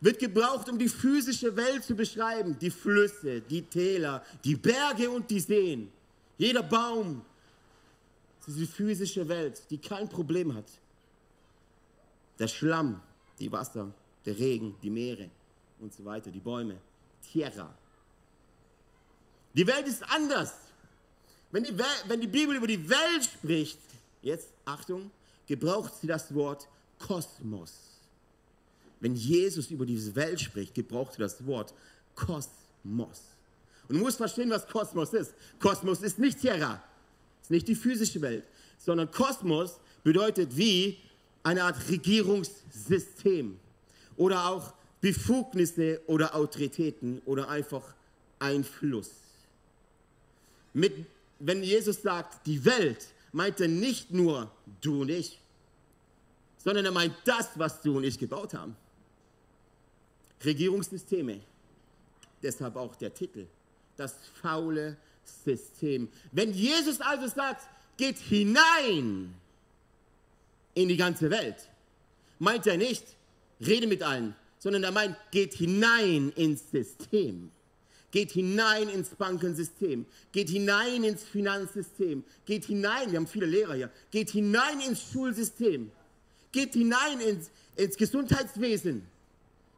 wird 0.00 0.18
gebraucht, 0.18 0.68
um 0.68 0.78
die 0.78 0.88
physische 0.88 1.54
Welt 1.54 1.84
zu 1.84 1.94
beschreiben. 1.94 2.58
Die 2.58 2.70
Flüsse, 2.70 3.40
die 3.40 3.62
Täler, 3.62 4.24
die 4.42 4.56
Berge 4.56 5.08
und 5.10 5.30
die 5.30 5.40
Seen. 5.40 5.92
Jeder 6.38 6.62
Baum. 6.62 7.24
Das 8.40 8.48
ist 8.48 8.58
die 8.58 8.66
physische 8.66 9.28
Welt, 9.28 9.62
die 9.70 9.78
kein 9.78 10.08
Problem 10.08 10.52
hat. 10.54 10.66
Der 12.38 12.48
Schlamm, 12.48 13.00
die 13.38 13.52
Wasser, 13.52 13.92
der 14.24 14.36
Regen, 14.36 14.74
die 14.82 14.90
Meere 14.90 15.30
und 15.78 15.94
so 15.94 16.04
weiter, 16.04 16.30
die 16.30 16.40
Bäume. 16.40 16.76
Tierra. 17.30 17.72
Die 19.54 19.66
Welt 19.66 19.86
ist 19.86 20.02
anders. 20.10 20.54
Wenn 21.52 21.62
die, 21.62 21.78
Welt, 21.78 22.04
wenn 22.08 22.20
die 22.20 22.26
Bibel 22.26 22.56
über 22.56 22.66
die 22.66 22.88
Welt 22.88 23.24
spricht, 23.24 23.78
jetzt 24.22 24.48
Achtung, 24.64 25.10
gebraucht 25.46 25.92
sie 26.00 26.08
das 26.08 26.34
Wort 26.34 26.66
Kosmos. 26.98 27.91
Wenn 29.02 29.16
Jesus 29.16 29.68
über 29.72 29.84
diese 29.84 30.14
Welt 30.14 30.40
spricht, 30.40 30.76
gebraucht 30.76 31.14
er 31.14 31.24
das 31.24 31.44
Wort 31.44 31.74
Kosmos. 32.14 33.20
Und 33.88 33.96
du 33.96 33.98
musst 33.98 34.16
verstehen, 34.16 34.48
was 34.48 34.64
Kosmos 34.68 35.12
ist. 35.12 35.34
Kosmos 35.58 36.02
ist 36.02 36.20
nicht 36.20 36.40
Terra, 36.40 36.80
ist 37.42 37.50
nicht 37.50 37.66
die 37.66 37.74
physische 37.74 38.20
Welt, 38.20 38.44
sondern 38.78 39.10
Kosmos 39.10 39.80
bedeutet 40.04 40.56
wie 40.56 40.98
eine 41.42 41.64
Art 41.64 41.88
Regierungssystem 41.88 43.58
oder 44.16 44.46
auch 44.46 44.72
Befugnisse 45.00 46.00
oder 46.06 46.36
Autoritäten 46.36 47.20
oder 47.24 47.48
einfach 47.48 47.82
Einfluss. 48.38 49.10
Mit, 50.74 50.92
wenn 51.40 51.64
Jesus 51.64 52.02
sagt, 52.02 52.46
die 52.46 52.64
Welt, 52.64 53.08
meint 53.32 53.60
er 53.60 53.66
nicht 53.66 54.12
nur 54.12 54.48
du 54.80 55.02
und 55.02 55.08
ich, 55.08 55.40
sondern 56.56 56.84
er 56.84 56.92
meint 56.92 57.14
das, 57.24 57.48
was 57.56 57.82
du 57.82 57.96
und 57.96 58.04
ich 58.04 58.16
gebaut 58.16 58.54
haben. 58.54 58.76
Regierungssysteme. 60.44 61.40
Deshalb 62.42 62.76
auch 62.76 62.96
der 62.96 63.14
Titel. 63.14 63.46
Das 63.96 64.16
faule 64.40 64.96
System. 65.44 66.08
Wenn 66.32 66.52
Jesus 66.52 67.00
also 67.00 67.28
sagt, 67.28 67.68
geht 67.96 68.18
hinein 68.18 69.34
in 70.74 70.88
die 70.88 70.96
ganze 70.96 71.30
Welt, 71.30 71.68
meint 72.38 72.66
er 72.66 72.76
nicht, 72.76 73.04
rede 73.60 73.86
mit 73.86 74.02
allen, 74.02 74.34
sondern 74.58 74.82
er 74.84 74.92
meint, 74.92 75.16
geht 75.30 75.54
hinein 75.54 76.32
ins 76.34 76.70
System. 76.70 77.50
Geht 78.10 78.32
hinein 78.32 78.88
ins 78.88 79.08
Bankensystem. 79.08 80.04
Geht 80.32 80.50
hinein 80.50 81.02
ins 81.02 81.22
Finanzsystem. 81.22 82.24
Geht 82.44 82.66
hinein, 82.66 83.10
wir 83.10 83.18
haben 83.18 83.26
viele 83.26 83.46
Lehrer 83.46 83.74
hier, 83.74 83.90
geht 84.10 84.30
hinein 84.30 84.80
ins 84.80 85.10
Schulsystem. 85.12 85.90
Geht 86.52 86.74
hinein 86.74 87.20
ins, 87.20 87.50
ins 87.76 87.96
Gesundheitswesen. 87.96 89.06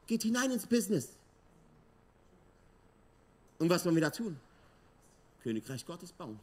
Geht 0.06 0.22
hinein 0.22 0.50
ins 0.50 0.66
Business. 0.66 1.08
Und 3.58 3.70
was 3.70 3.84
wollen 3.84 3.94
wir 3.94 4.02
da 4.02 4.10
tun? 4.10 4.36
Königreich 5.42 5.86
Gottes 5.86 6.12
bauen. 6.12 6.38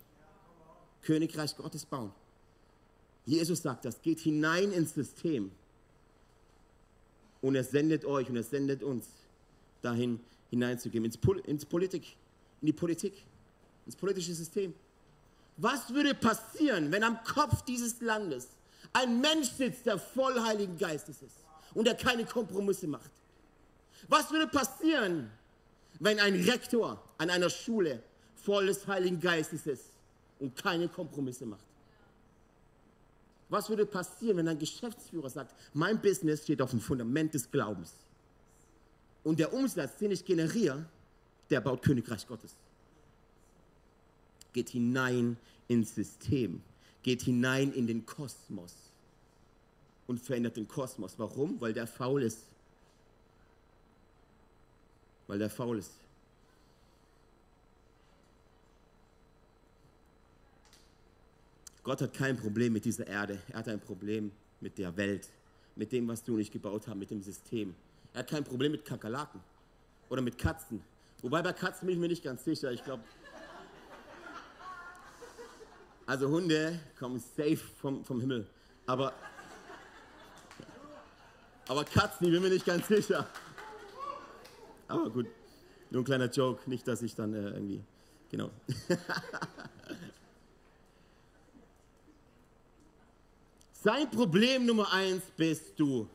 Königreich 1.02 1.56
Gottes 1.56 1.86
bauen. 1.86 2.12
Jesus 3.26 3.62
sagt 3.62 3.86
das, 3.86 4.02
geht 4.02 4.20
hinein 4.20 4.72
ins 4.72 4.94
System. 4.94 5.52
Und 7.42 7.56
er 7.56 7.64
sendet 7.64 8.06
euch 8.06 8.30
und 8.30 8.36
er 8.36 8.44
sendet 8.44 8.84
uns 8.84 9.06
dahin 9.82 10.20
hineinzugeben, 10.50 11.06
ins, 11.06 11.18
Pol 11.18 11.40
ins 11.40 11.66
Politik, 11.66 12.16
in 12.62 12.68
die 12.68 12.74
Politik, 12.74 13.14
ins 13.86 13.96
politische 13.96 14.34
System. 14.34 14.74
Was 15.58 15.94
würde 15.94 16.14
passieren, 16.14 16.92
wenn 16.92 17.04
am 17.04 17.24
Kopf 17.24 17.64
dieses 17.64 18.02
Landes 18.02 18.48
ein 18.94 19.22
Mensch 19.22 19.50
sitzt, 19.50 19.86
der 19.86 19.98
voll 19.98 20.40
Heiligen 20.42 20.78
Geistes 20.78 21.22
ist 21.22 21.38
und 21.74 21.86
der 21.86 21.96
keine 21.96 22.26
Kompromisse 22.26 22.88
macht? 22.88 23.12
Was 24.08 24.32
würde 24.32 24.48
passieren, 24.48 25.30
wenn 26.00 26.20
ein 26.20 26.36
Rektor 26.36 27.02
an 27.18 27.30
einer 27.30 27.50
Schule 27.50 28.02
voll 28.36 28.68
des 28.68 28.86
Heiligen 28.88 29.20
Geistes 29.20 29.68
ist 29.68 29.86
und 30.40 30.56
keine 30.56 30.88
Kompromisse 30.88 31.46
macht? 31.46 31.66
Was 33.50 33.70
würde 33.70 33.86
passieren, 33.86 34.38
wenn 34.38 34.48
ein 34.48 34.60
Geschäftsführer 34.60 35.30
sagt, 35.30 35.54
mein 35.74 36.02
Business 36.02 36.44
steht 36.44 36.62
auf 36.62 36.72
dem 36.72 36.80
Fundament 36.80 37.34
des 37.34 37.52
Glaubens? 37.52 37.94
Und 39.24 39.40
der 39.40 39.54
Umsatz, 39.54 39.98
den 39.98 40.12
ich 40.12 40.24
generiere, 40.24 40.86
der 41.50 41.62
baut 41.62 41.84
Königreich 41.84 42.26
Gottes. 42.26 42.56
Geht 44.54 44.70
hinein 44.70 45.38
ins 45.68 45.94
System, 45.94 46.62
geht 47.04 47.22
hinein 47.24 47.72
in 47.74 47.88
den 47.88 48.06
Kosmos 48.06 48.74
und 50.08 50.20
verändert 50.20 50.56
den 50.58 50.68
Kosmos. 50.68 51.14
Warum? 51.18 51.60
Weil 51.60 51.74
der 51.74 51.88
faul 51.88 52.24
ist. 52.24 52.48
Weil 55.28 55.40
der 55.40 55.50
faul 55.50 55.80
ist. 55.80 55.92
Gott 61.84 62.02
hat 62.02 62.14
kein 62.14 62.38
Problem 62.38 62.74
mit 62.74 62.86
dieser 62.86 63.08
Erde. 63.08 63.42
Er 63.50 63.60
hat 63.60 63.68
ein 63.68 63.80
Problem 63.80 64.32
mit 64.60 64.78
der 64.78 64.96
Welt, 64.98 65.28
mit 65.76 65.92
dem, 65.92 66.08
was 66.08 66.24
du 66.24 66.38
nicht 66.38 66.54
gebaut 66.54 66.88
hast, 66.88 66.96
mit 66.96 67.10
dem 67.10 67.24
System. 67.24 67.74
Er 68.14 68.20
hat 68.20 68.30
kein 68.30 68.44
Problem 68.44 68.72
mit 68.72 68.86
Kakerlaken 68.86 69.42
oder 70.10 70.22
mit 70.22 70.38
Katzen. 70.38 70.82
Wobei 71.22 71.42
bei 71.42 71.54
Katzen 71.54 71.88
bin 71.88 71.96
ich 71.96 72.02
mir 72.02 72.08
nicht 72.08 72.24
ganz 72.24 72.44
sicher. 72.44 72.72
Ich 72.72 72.84
glaube, 72.84 73.04
also 76.06 76.30
Hunde 76.30 76.80
kommen 77.00 77.20
safe 77.20 77.58
vom, 77.58 78.04
vom 78.04 78.20
Himmel. 78.20 78.46
Aber, 78.86 79.14
aber 81.68 81.84
Katzen, 81.86 82.28
ich 82.28 82.34
bin 82.34 82.44
mir 82.44 82.50
nicht 82.50 82.66
ganz 82.66 82.88
sicher. 82.88 83.28
Aber 84.92 85.10
gut, 85.10 85.28
nur 85.90 86.02
ein 86.02 86.06
kleiner 86.06 86.30
Joke. 86.30 86.70
Nicht, 86.70 86.88
dass 86.88 87.02
ich 87.02 87.16
dann 87.16 87.34
äh, 87.34 87.50
irgendwie, 87.50 87.82
genau. 88.30 88.52
Sein 93.84 94.12
Problem 94.12 94.66
Nummer 94.66 94.92
eins 94.92 95.24
bist 95.36 95.80
du. 95.80 96.08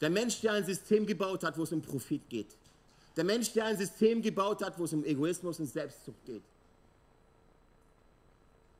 Der 0.00 0.10
Mensch, 0.10 0.40
der 0.42 0.52
ein 0.52 0.64
System 0.64 1.04
gebaut 1.06 1.42
hat, 1.42 1.58
wo 1.58 1.64
es 1.64 1.72
um 1.72 1.82
Profit 1.82 2.28
geht. 2.28 2.54
Der 3.16 3.24
Mensch, 3.24 3.52
der 3.52 3.64
ein 3.64 3.76
System 3.78 4.22
gebaut 4.22 4.62
hat, 4.62 4.78
wo 4.78 4.84
es 4.84 4.92
um 4.92 5.04
Egoismus 5.04 5.58
und 5.58 5.66
Selbstzucht 5.66 6.24
geht. 6.26 6.42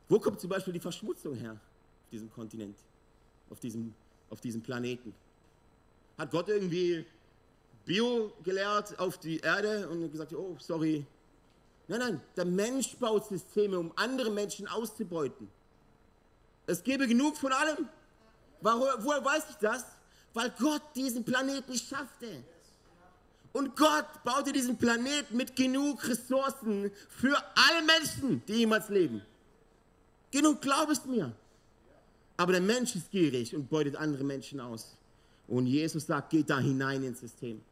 Wo 0.09 0.21
kommt 0.21 0.39
zum 0.41 0.51
Beispiel 0.51 0.75
die 0.75 0.81
Verschmutzung 0.81 1.35
her 1.35 1.53
auf 1.53 2.11
diesem 2.11 2.31
Kontinent, 2.31 2.77
auf 3.51 3.59
diesem, 3.59 3.95
auf 4.31 4.41
diesem 4.41 4.63
Planeten? 4.63 5.15
Hat 6.19 6.31
Gott 6.31 6.49
irgendwie 6.49 7.05
Bio 7.87 8.33
gelehrt 8.43 8.99
auf 8.99 9.17
die 9.19 9.39
Erde 9.39 9.89
und 9.89 10.11
gesagt, 10.11 10.35
oh, 10.35 10.57
sorry. 10.59 11.07
Nein, 11.89 12.01
nein, 12.01 12.21
der 12.37 12.45
Mensch 12.45 12.97
baut 12.97 13.27
Systeme, 13.29 13.79
um 13.79 13.93
andere 13.95 14.31
Menschen 14.31 14.67
auszubeuten. 14.67 15.49
Es 16.67 16.83
gäbe 16.83 17.07
genug 17.07 17.37
von 17.37 17.53
allem. 17.53 17.89
Woher, 18.61 19.05
woher 19.05 19.25
weiß 19.25 19.45
ich 19.51 19.57
das? 19.57 19.85
Weil 20.35 20.53
Gott 20.59 20.83
diesen 20.97 21.25
Planeten 21.25 21.75
schaffte. 21.79 22.43
Und 23.53 23.77
Gott 23.77 24.07
baute 24.25 24.53
diesen 24.53 24.77
Planeten 24.77 25.37
mit 25.37 25.55
genug 25.55 26.07
Ressourcen 26.09 26.91
für 27.09 27.37
alle 27.55 27.87
Menschen, 27.87 28.43
die 28.47 28.55
jemals 28.55 28.89
leben. 28.89 29.23
Genug, 30.33 30.61
glaub 30.61 30.91
es 30.91 31.07
mir. 31.07 31.33
Aber 32.37 32.53
der 32.53 32.61
Mensch 32.61 32.97
ist 32.97 33.11
gierig 33.13 33.55
und 33.55 33.71
beutet 33.71 33.95
andere 33.95 34.25
Menschen 34.25 34.59
aus. 34.59 34.97
Und 35.47 35.67
Jesus 35.67 36.07
sagt, 36.07 36.31
geht 36.31 36.51
da 36.51 36.59
hinein 36.59 37.05
ins 37.05 37.21
System. 37.21 37.63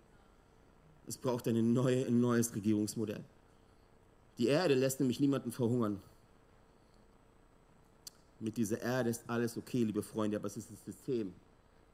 Es 1.06 1.18
braucht 1.18 1.46
eine 1.48 1.62
neue, 1.62 2.06
ein 2.06 2.20
neues 2.20 2.54
Regierungsmodell. 2.54 3.22
Die 4.38 4.46
Erde 4.46 4.74
lässt 4.74 5.00
nämlich 5.00 5.20
niemanden 5.20 5.52
verhungern 5.52 6.00
mit 8.44 8.56
dieser 8.56 8.80
Erde 8.80 9.10
ist 9.10 9.22
alles 9.26 9.56
okay, 9.56 9.84
liebe 9.84 10.02
Freunde, 10.02 10.36
aber 10.36 10.46
es 10.46 10.56
ist 10.56 10.70
das 10.70 10.84
System, 10.84 11.32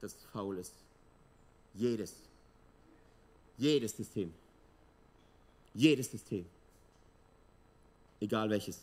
das 0.01 0.15
faul 0.33 0.59
ist. 0.59 0.75
Jedes. 1.75 2.15
Jedes 3.57 3.97
System. 3.97 4.33
Jedes 5.75 6.11
System. 6.11 6.45
Egal 8.19 8.51
welches. 8.51 8.81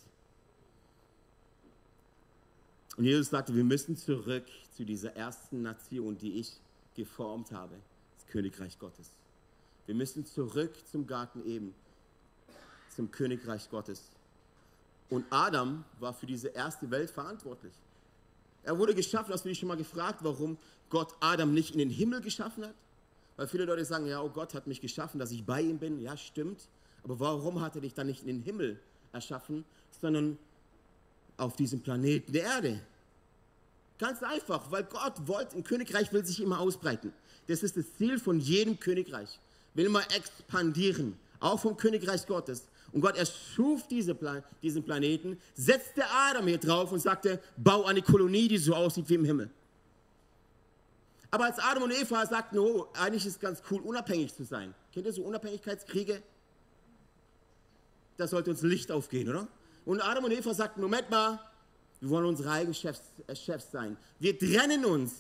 Und 2.96 3.04
Jesus 3.04 3.30
sagte, 3.30 3.54
wir 3.54 3.64
müssen 3.64 3.96
zurück 3.98 4.46
zu 4.76 4.86
dieser 4.86 5.16
ersten 5.16 5.62
Nation, 5.62 6.18
die 6.18 6.40
ich 6.40 6.54
geformt 6.96 7.52
habe, 7.52 7.76
das 8.16 8.26
Königreich 8.28 8.80
Gottes. 8.80 9.12
Wir 9.88 9.96
müssen 9.96 10.26
zurück 10.26 10.74
zum 10.92 11.08
Garten 11.08 11.44
eben, 11.46 11.74
zum 12.96 13.10
Königreich 13.10 13.70
Gottes. 13.70 14.04
Und 15.10 15.26
Adam 15.30 15.86
war 16.00 16.14
für 16.14 16.26
diese 16.26 16.50
erste 16.50 16.92
Welt 16.92 17.10
verantwortlich. 17.10 17.74
Er 18.64 18.78
wurde 18.78 18.94
geschaffen, 18.94 19.34
hast 19.34 19.46
du 19.46 19.50
dich 19.50 19.58
schon 19.58 19.70
mal 19.70 19.78
gefragt, 19.78 20.20
warum 20.24 20.58
Gott 20.90 21.16
Adam 21.22 21.54
nicht 21.54 21.72
in 21.72 21.80
den 21.80 21.90
Himmel 21.90 22.20
geschaffen 22.20 22.66
hat? 22.66 22.76
Weil 23.38 23.48
viele 23.48 23.64
Leute 23.64 23.86
sagen, 23.86 24.08
ja, 24.08 24.22
oh 24.22 24.30
Gott 24.30 24.54
hat 24.54 24.68
mich 24.68 24.82
geschaffen, 24.82 25.20
dass 25.20 25.32
ich 25.32 25.46
bei 25.46 25.62
ihm 25.62 25.78
bin. 25.78 26.02
Ja, 26.02 26.18
stimmt. 26.18 26.68
Aber 27.04 27.20
warum 27.20 27.62
hat 27.62 27.76
er 27.76 27.82
dich 27.82 27.94
dann 27.94 28.08
nicht 28.08 28.22
in 28.22 28.28
den 28.28 28.42
Himmel 28.42 28.78
erschaffen, 29.14 29.64
sondern 30.02 30.38
auf 31.38 31.56
diesem 31.56 31.82
Planeten 31.82 32.34
der 32.34 32.44
Erde? 32.44 32.82
Ganz 34.00 34.22
einfach, 34.22 34.70
weil 34.70 34.84
Gott 34.84 35.28
wollte, 35.28 35.56
ein 35.56 35.64
Königreich 35.64 36.12
will 36.12 36.26
sich 36.26 36.42
immer 36.42 36.60
ausbreiten. 36.60 37.14
Das 37.48 37.64
ist 37.64 37.78
das 37.78 37.86
Ziel 37.94 38.20
von 38.20 38.40
jedem 38.40 38.80
Königreich. 38.80 39.40
Will 39.78 39.86
immer 39.86 40.02
expandieren, 40.12 41.20
auch 41.40 41.60
vom 41.60 41.78
Königreich 41.78 42.26
Gottes. 42.26 42.68
Und 42.92 43.02
Gott 43.02 43.16
erschuf 43.16 43.86
diese 43.88 44.16
Plan 44.16 44.44
diesen 44.64 44.84
Planeten, 44.84 45.40
setzte 45.54 46.04
Adam 46.10 46.48
hier 46.48 46.58
drauf 46.58 46.92
und 46.92 47.00
sagte, 47.00 47.40
bau 47.58 47.86
eine 47.86 48.02
Kolonie, 48.02 48.48
die 48.48 48.58
so 48.58 48.74
aussieht 48.74 49.08
wie 49.08 49.14
im 49.14 49.24
Himmel. 49.24 49.52
Aber 51.30 51.46
als 51.46 51.60
Adam 51.60 51.84
und 51.84 51.92
Eva 51.92 52.26
sagten, 52.26 52.58
oh, 52.58 52.88
eigentlich 52.94 53.28
ist 53.28 53.34
es 53.34 53.40
ganz 53.40 53.62
cool, 53.70 53.82
unabhängig 53.82 54.34
zu 54.34 54.46
sein. 54.46 54.74
Kennt 54.92 55.06
ihr 55.06 55.14
so 55.14 55.22
Unabhängigkeitskriege? 55.22 56.24
Da 58.18 58.28
sollte 58.28 58.50
uns 58.50 58.64
Licht 58.64 58.92
aufgehen, 58.92 59.30
oder? 59.30 59.48
Und 59.86 60.02
Adam 60.02 60.24
und 60.24 60.32
Eva 60.32 60.56
sagten, 60.56 60.82
Moment 60.82 61.12
mal, 61.12 61.40
wir 62.00 62.10
wollen 62.10 62.26
unsere 62.26 62.50
eigenen 62.50 62.74
Chefs, 62.74 63.02
äh, 63.28 63.36
Chefs 63.36 63.70
sein. 63.70 63.96
Wir 64.18 64.40
trennen 64.40 64.86
uns 64.86 65.14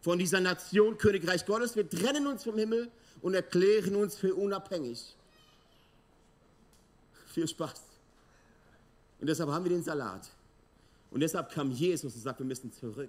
von 0.00 0.18
dieser 0.18 0.40
Nation 0.40 0.98
Königreich 0.98 1.46
Gottes, 1.46 1.76
wir 1.76 1.88
trennen 1.88 2.26
uns 2.26 2.42
vom 2.42 2.58
Himmel 2.58 2.90
und 3.24 3.32
erklären 3.32 3.96
uns 3.96 4.16
für 4.16 4.34
unabhängig. 4.34 5.02
Viel 7.28 7.48
Spaß. 7.48 7.80
Und 9.18 9.26
deshalb 9.28 9.48
haben 9.48 9.64
wir 9.64 9.70
den 9.70 9.82
Salat. 9.82 10.28
Und 11.10 11.20
deshalb 11.20 11.50
kam 11.50 11.70
Jesus 11.70 12.14
und 12.14 12.20
sagt, 12.20 12.40
wir 12.40 12.44
müssen 12.44 12.70
zurück. 12.70 13.08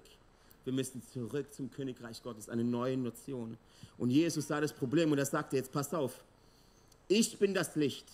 Wir 0.64 0.72
müssen 0.72 1.02
zurück 1.12 1.52
zum 1.52 1.70
Königreich 1.70 2.22
Gottes, 2.22 2.48
eine 2.48 2.64
neue 2.64 2.96
Nation. 2.96 3.58
Und 3.98 4.08
Jesus 4.08 4.48
sah 4.48 4.58
das 4.58 4.72
Problem 4.72 5.12
und 5.12 5.18
er 5.18 5.26
sagte, 5.26 5.56
jetzt 5.56 5.70
passt 5.70 5.94
auf, 5.94 6.24
ich 7.08 7.38
bin 7.38 7.52
das 7.52 7.76
Licht, 7.76 8.06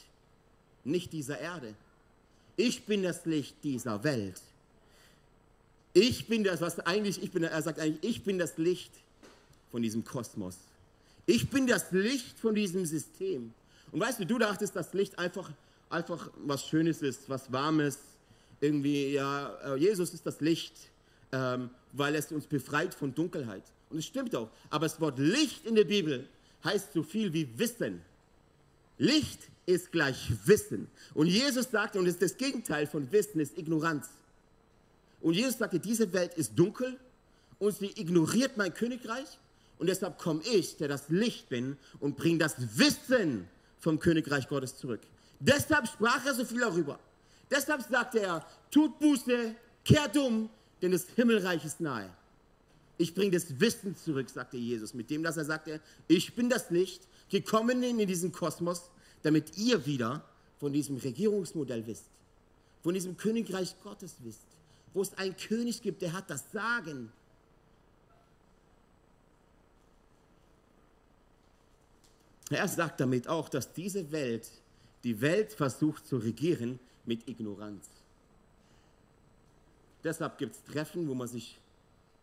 nicht 0.83 1.13
dieser 1.13 1.39
Erde. 1.39 1.73
Ich 2.57 2.85
bin 2.85 3.05
das 3.05 3.27
Licht 3.27 3.55
dieser 3.63 4.03
Welt. 4.03 4.43
Ich 5.93 6.27
bin 6.27 6.43
das, 6.43 6.61
was 6.61 6.81
eigentlich, 6.81 7.23
ich 7.23 7.31
bin, 7.31 7.45
er 7.45 7.63
sagt 7.63 7.79
eigentlich, 7.79 8.03
ich 8.03 8.25
bin 8.25 8.41
das 8.41 8.59
Licht 8.59 8.91
von 9.71 9.83
diesem 9.83 10.05
Kosmos. 10.05 10.57
Ich 11.27 11.49
bin 11.49 11.67
das 11.67 11.93
Licht 11.93 12.39
von 12.39 12.55
diesem 12.55 12.85
System. 12.85 13.53
Und 13.93 14.01
weißt 14.01 14.21
du, 14.21 14.27
du 14.27 14.39
dachtest, 14.39 14.75
dass 14.75 14.93
Licht 14.93 15.19
einfach, 15.19 15.51
einfach 15.89 16.31
was 16.45 16.67
Schönes 16.67 17.03
ist, 17.03 17.29
was 17.29 17.53
Warmes. 17.53 17.99
Irgendwie, 18.61 19.13
ja, 19.13 19.55
äh, 19.65 19.77
Jesus 19.77 20.15
ist 20.15 20.27
das 20.27 20.41
Licht, 20.41 20.75
ähm, 21.33 21.71
weil 21.93 22.15
es 22.15 22.33
uns 22.33 22.47
befreit 22.47 22.95
von 22.95 23.15
Dunkelheit. 23.15 23.65
Und 23.91 23.99
es 23.99 24.07
stimmt 24.07 24.35
auch. 24.35 24.51
Aber 24.71 24.87
das 24.87 25.01
Wort 25.01 25.19
Licht 25.19 25.67
in 25.67 25.75
der 25.75 25.85
Bibel 25.85 26.29
heißt 26.65 26.93
so 26.93 27.03
viel 27.03 27.33
wie 27.33 27.59
Wissen. 27.59 28.01
Licht 28.99 29.41
ist 29.67 29.93
gleich 29.93 30.33
Wissen. 30.45 30.89
Und 31.15 31.27
Jesus 31.27 31.71
sagte, 31.71 31.99
und 31.99 32.07
das, 32.07 32.19
das 32.19 32.37
Gegenteil 32.37 32.87
von 32.87 33.11
Wissen 33.13 33.41
ist 33.41 33.59
Ignoranz. 33.59 34.09
Und 35.21 35.35
Jesus 35.35 35.59
sagte, 35.59 35.79
diese 35.79 36.13
Welt 36.13 36.35
ist 36.35 36.53
dunkel 36.57 36.99
und 37.59 37.77
sie 37.77 37.93
ignoriert 37.95 38.57
mein 38.57 38.75
Königreich. 38.75 39.39
Und 39.83 39.89
deshalb 39.89 40.17
komme 40.17 40.41
ich, 40.45 40.77
der 40.77 40.87
das 40.87 41.09
Licht 41.09 41.49
bin, 41.49 41.77
und 41.99 42.17
bringe 42.17 42.39
das 42.39 42.55
Wissen 42.79 43.49
vom 43.81 43.99
Königreich 43.99 44.49
Gottes 44.49 44.77
zurück. 44.77 45.01
Deshalb 45.41 45.89
sprach 45.89 46.25
er 46.25 46.35
so 46.35 46.45
viel 46.45 46.61
darüber. 46.61 47.01
Deshalb 47.51 47.83
sagte 47.91 48.21
er, 48.21 48.47
tut 48.71 48.97
Buße, 49.01 49.57
kehrt 49.85 50.17
um, 50.17 50.49
denn 50.81 50.93
das 50.93 51.09
Himmelreich 51.17 51.65
ist 51.65 51.81
nahe. 51.81 52.09
Ich 52.97 53.13
bringe 53.13 53.33
das 53.33 53.59
Wissen 53.59 53.97
zurück, 53.97 54.31
sagte 54.31 54.57
Jesus, 54.57 54.95
mit 54.95 55.11
dem, 55.11 55.25
dass 55.25 55.37
er 55.37 55.47
sagte, 55.47 55.81
ich 56.07 56.33
bin 56.37 56.49
das 56.49 56.71
Licht, 56.71 57.09
gekommen 57.29 57.83
in 57.83 58.07
diesen 58.07 58.31
Kosmos, 58.31 58.83
damit 59.23 59.59
ihr 59.59 59.85
wieder 59.85 60.25
von 60.61 60.73
diesem 60.73 60.97
Regierungsmodell 60.97 61.89
wisst, 61.89 62.05
von 62.85 62.95
diesem 62.95 63.17
Königreich 63.17 63.75
Gottes 63.83 64.15
wisst, 64.21 64.47
wo 64.95 65.03
es 65.03 65.19
einen 65.19 65.37
König 65.37 65.83
gibt, 65.83 66.03
der 66.03 66.13
hat 66.13 66.31
das 66.31 66.53
Sagen. 66.53 67.11
Er 72.53 72.69
sagt 72.69 73.01
damit 73.01 73.29
auch, 73.29 73.49
dass 73.49 73.73
diese 73.73 74.13
Welt, 74.13 74.49
die 75.05 75.21
Welt 75.21 75.53
versucht 75.53 76.07
zu 76.07 76.19
regieren 76.19 76.79
mit 77.05 77.29
Ignoranz. 77.29 77.89
Deshalb 80.05 80.39
gibt 80.39 80.55
es 80.55 80.65
Treffen, 80.65 81.09
wo 81.09 81.15
man 81.15 81.29
sich 81.29 81.59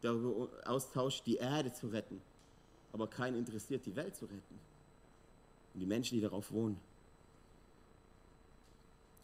darüber 0.01 0.49
austauscht, 0.65 1.25
die 1.25 1.37
Erde 1.37 1.71
zu 1.73 1.87
retten. 1.87 2.21
Aber 2.91 3.07
keinen 3.07 3.37
interessiert, 3.37 3.85
die 3.85 3.95
Welt 3.95 4.15
zu 4.15 4.25
retten. 4.25 4.59
Und 5.73 5.79
die 5.79 5.85
Menschen, 5.85 6.15
die 6.15 6.21
darauf 6.21 6.51
wohnen. 6.51 6.79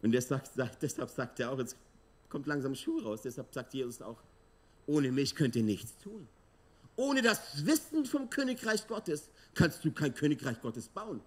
Und 0.02 0.12
deshalb, 0.12 0.50
deshalb 0.82 1.10
sagt 1.10 1.40
er 1.40 1.52
auch, 1.52 1.60
jetzt 1.60 1.76
kommt 2.30 2.48
langsam 2.48 2.76
Schuh 2.76 3.00
raus, 3.00 3.22
deshalb 3.24 3.54
sagt 3.54 3.74
Jesus 3.74 4.02
auch, 4.02 4.22
ohne 4.88 5.12
mich 5.12 5.36
könnt 5.36 5.56
ihr 5.56 5.64
nichts 5.64 5.98
tun. 5.98 6.28
Ohne 6.96 7.22
das 7.22 7.66
Wissen 7.66 8.06
vom 8.06 8.30
Königreich 8.30 8.88
Gottes 8.88 9.30
kannst 9.56 9.84
du 9.84 9.92
kein 9.92 10.14
Königreich 10.14 10.62
Gottes 10.62 10.88
bauen. 10.88 11.22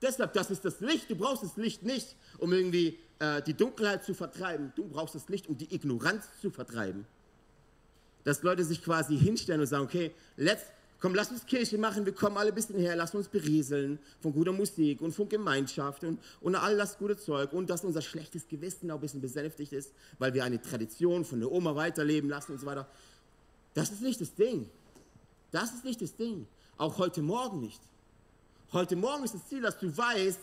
Deshalb, 0.00 0.32
das 0.32 0.50
ist 0.50 0.64
das 0.64 0.80
Licht. 0.80 1.10
Du 1.10 1.16
brauchst 1.16 1.42
das 1.42 1.56
Licht 1.56 1.82
nicht, 1.82 2.16
um 2.38 2.52
irgendwie 2.52 2.98
äh, 3.18 3.42
die 3.42 3.54
Dunkelheit 3.54 4.04
zu 4.04 4.14
vertreiben. 4.14 4.72
Du 4.76 4.86
brauchst 4.86 5.14
das 5.14 5.28
Licht, 5.28 5.48
um 5.48 5.56
die 5.56 5.74
Ignoranz 5.74 6.26
zu 6.40 6.50
vertreiben. 6.50 7.06
Dass 8.22 8.42
Leute 8.42 8.64
sich 8.64 8.82
quasi 8.82 9.18
hinstellen 9.18 9.60
und 9.60 9.66
sagen, 9.66 9.84
okay, 9.84 10.12
let's, 10.36 10.64
komm, 11.00 11.14
lass 11.14 11.30
uns 11.30 11.46
Kirche 11.46 11.78
machen, 11.78 12.04
wir 12.06 12.14
kommen 12.14 12.36
alle 12.36 12.50
ein 12.50 12.54
bisschen 12.54 12.78
her, 12.78 12.96
lass 12.96 13.14
uns 13.14 13.28
berieseln 13.28 13.98
von 14.20 14.32
guter 14.32 14.52
Musik 14.52 15.00
und 15.00 15.12
von 15.12 15.28
Gemeinschaft 15.28 16.04
und, 16.04 16.18
und 16.40 16.54
all 16.54 16.76
das 16.76 16.98
gute 16.98 17.16
Zeug 17.16 17.52
und 17.52 17.70
dass 17.70 17.84
unser 17.84 18.02
schlechtes 18.02 18.48
Gewissen 18.48 18.90
auch 18.90 18.96
ein 18.96 19.00
bisschen 19.00 19.20
besänftigt 19.20 19.72
ist, 19.72 19.92
weil 20.18 20.34
wir 20.34 20.44
eine 20.44 20.60
Tradition 20.60 21.24
von 21.24 21.40
der 21.40 21.50
Oma 21.50 21.76
weiterleben 21.76 22.28
lassen 22.28 22.52
und 22.52 22.58
so 22.58 22.66
weiter. 22.66 22.88
Das 23.74 23.90
ist 23.90 24.02
nicht 24.02 24.20
das 24.20 24.34
Ding. 24.34 24.68
Das 25.54 25.72
ist 25.72 25.84
nicht 25.84 26.02
das 26.02 26.16
Ding. 26.16 26.48
Auch 26.78 26.98
heute 26.98 27.22
Morgen 27.22 27.60
nicht. 27.60 27.80
Heute 28.72 28.96
Morgen 28.96 29.22
ist 29.22 29.34
das 29.34 29.46
Ziel, 29.46 29.62
dass 29.62 29.78
du 29.78 29.96
weißt 29.96 30.40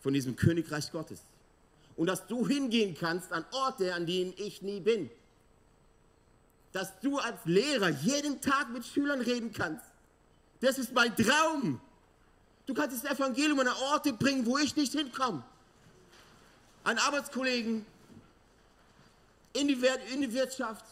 von 0.00 0.14
diesem 0.14 0.34
Königreich 0.34 0.90
Gottes. 0.90 1.20
Und 1.94 2.06
dass 2.06 2.26
du 2.26 2.48
hingehen 2.48 2.96
kannst 2.98 3.30
an 3.34 3.44
Orte, 3.52 3.94
an 3.94 4.06
denen 4.06 4.32
ich 4.38 4.62
nie 4.62 4.80
bin. 4.80 5.10
Dass 6.72 6.98
du 7.00 7.18
als 7.18 7.44
Lehrer 7.44 7.90
jeden 7.90 8.40
Tag 8.40 8.70
mit 8.70 8.86
Schülern 8.86 9.20
reden 9.20 9.52
kannst. 9.52 9.84
Das 10.60 10.78
ist 10.78 10.94
mein 10.94 11.14
Traum. 11.14 11.78
Du 12.64 12.72
kannst 12.72 13.04
das 13.04 13.12
Evangelium 13.12 13.60
an 13.60 13.68
Orte 13.92 14.14
bringen, 14.14 14.46
wo 14.46 14.56
ich 14.56 14.74
nicht 14.74 14.94
hinkomme. 14.94 15.44
An 16.84 16.96
Arbeitskollegen, 16.96 17.84
in 19.52 19.68
die, 19.68 19.78
in 20.14 20.22
die 20.22 20.32
Wirtschaft, 20.32 20.86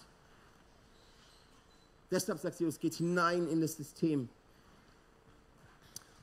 Deshalb 2.10 2.38
sagt 2.40 2.58
Jesus, 2.58 2.78
geht 2.78 2.94
hinein 2.94 3.48
in 3.48 3.60
das 3.60 3.76
System. 3.76 4.28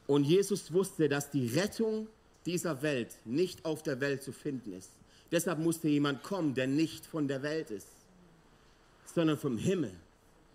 Und 0.05 0.23
Jesus 0.23 0.71
wusste, 0.71 1.09
dass 1.09 1.29
die 1.29 1.47
Rettung 1.47 2.07
dieser 2.45 2.81
Welt 2.81 3.15
nicht 3.25 3.65
auf 3.65 3.83
der 3.83 3.99
Welt 3.99 4.23
zu 4.23 4.31
finden 4.31 4.73
ist. 4.73 4.91
Deshalb 5.31 5.59
musste 5.59 5.89
jemand 5.89 6.23
kommen, 6.23 6.53
der 6.53 6.67
nicht 6.67 7.05
von 7.05 7.27
der 7.27 7.43
Welt 7.43 7.71
ist, 7.71 7.87
sondern 9.13 9.37
vom 9.37 9.57
Himmel. 9.57 9.91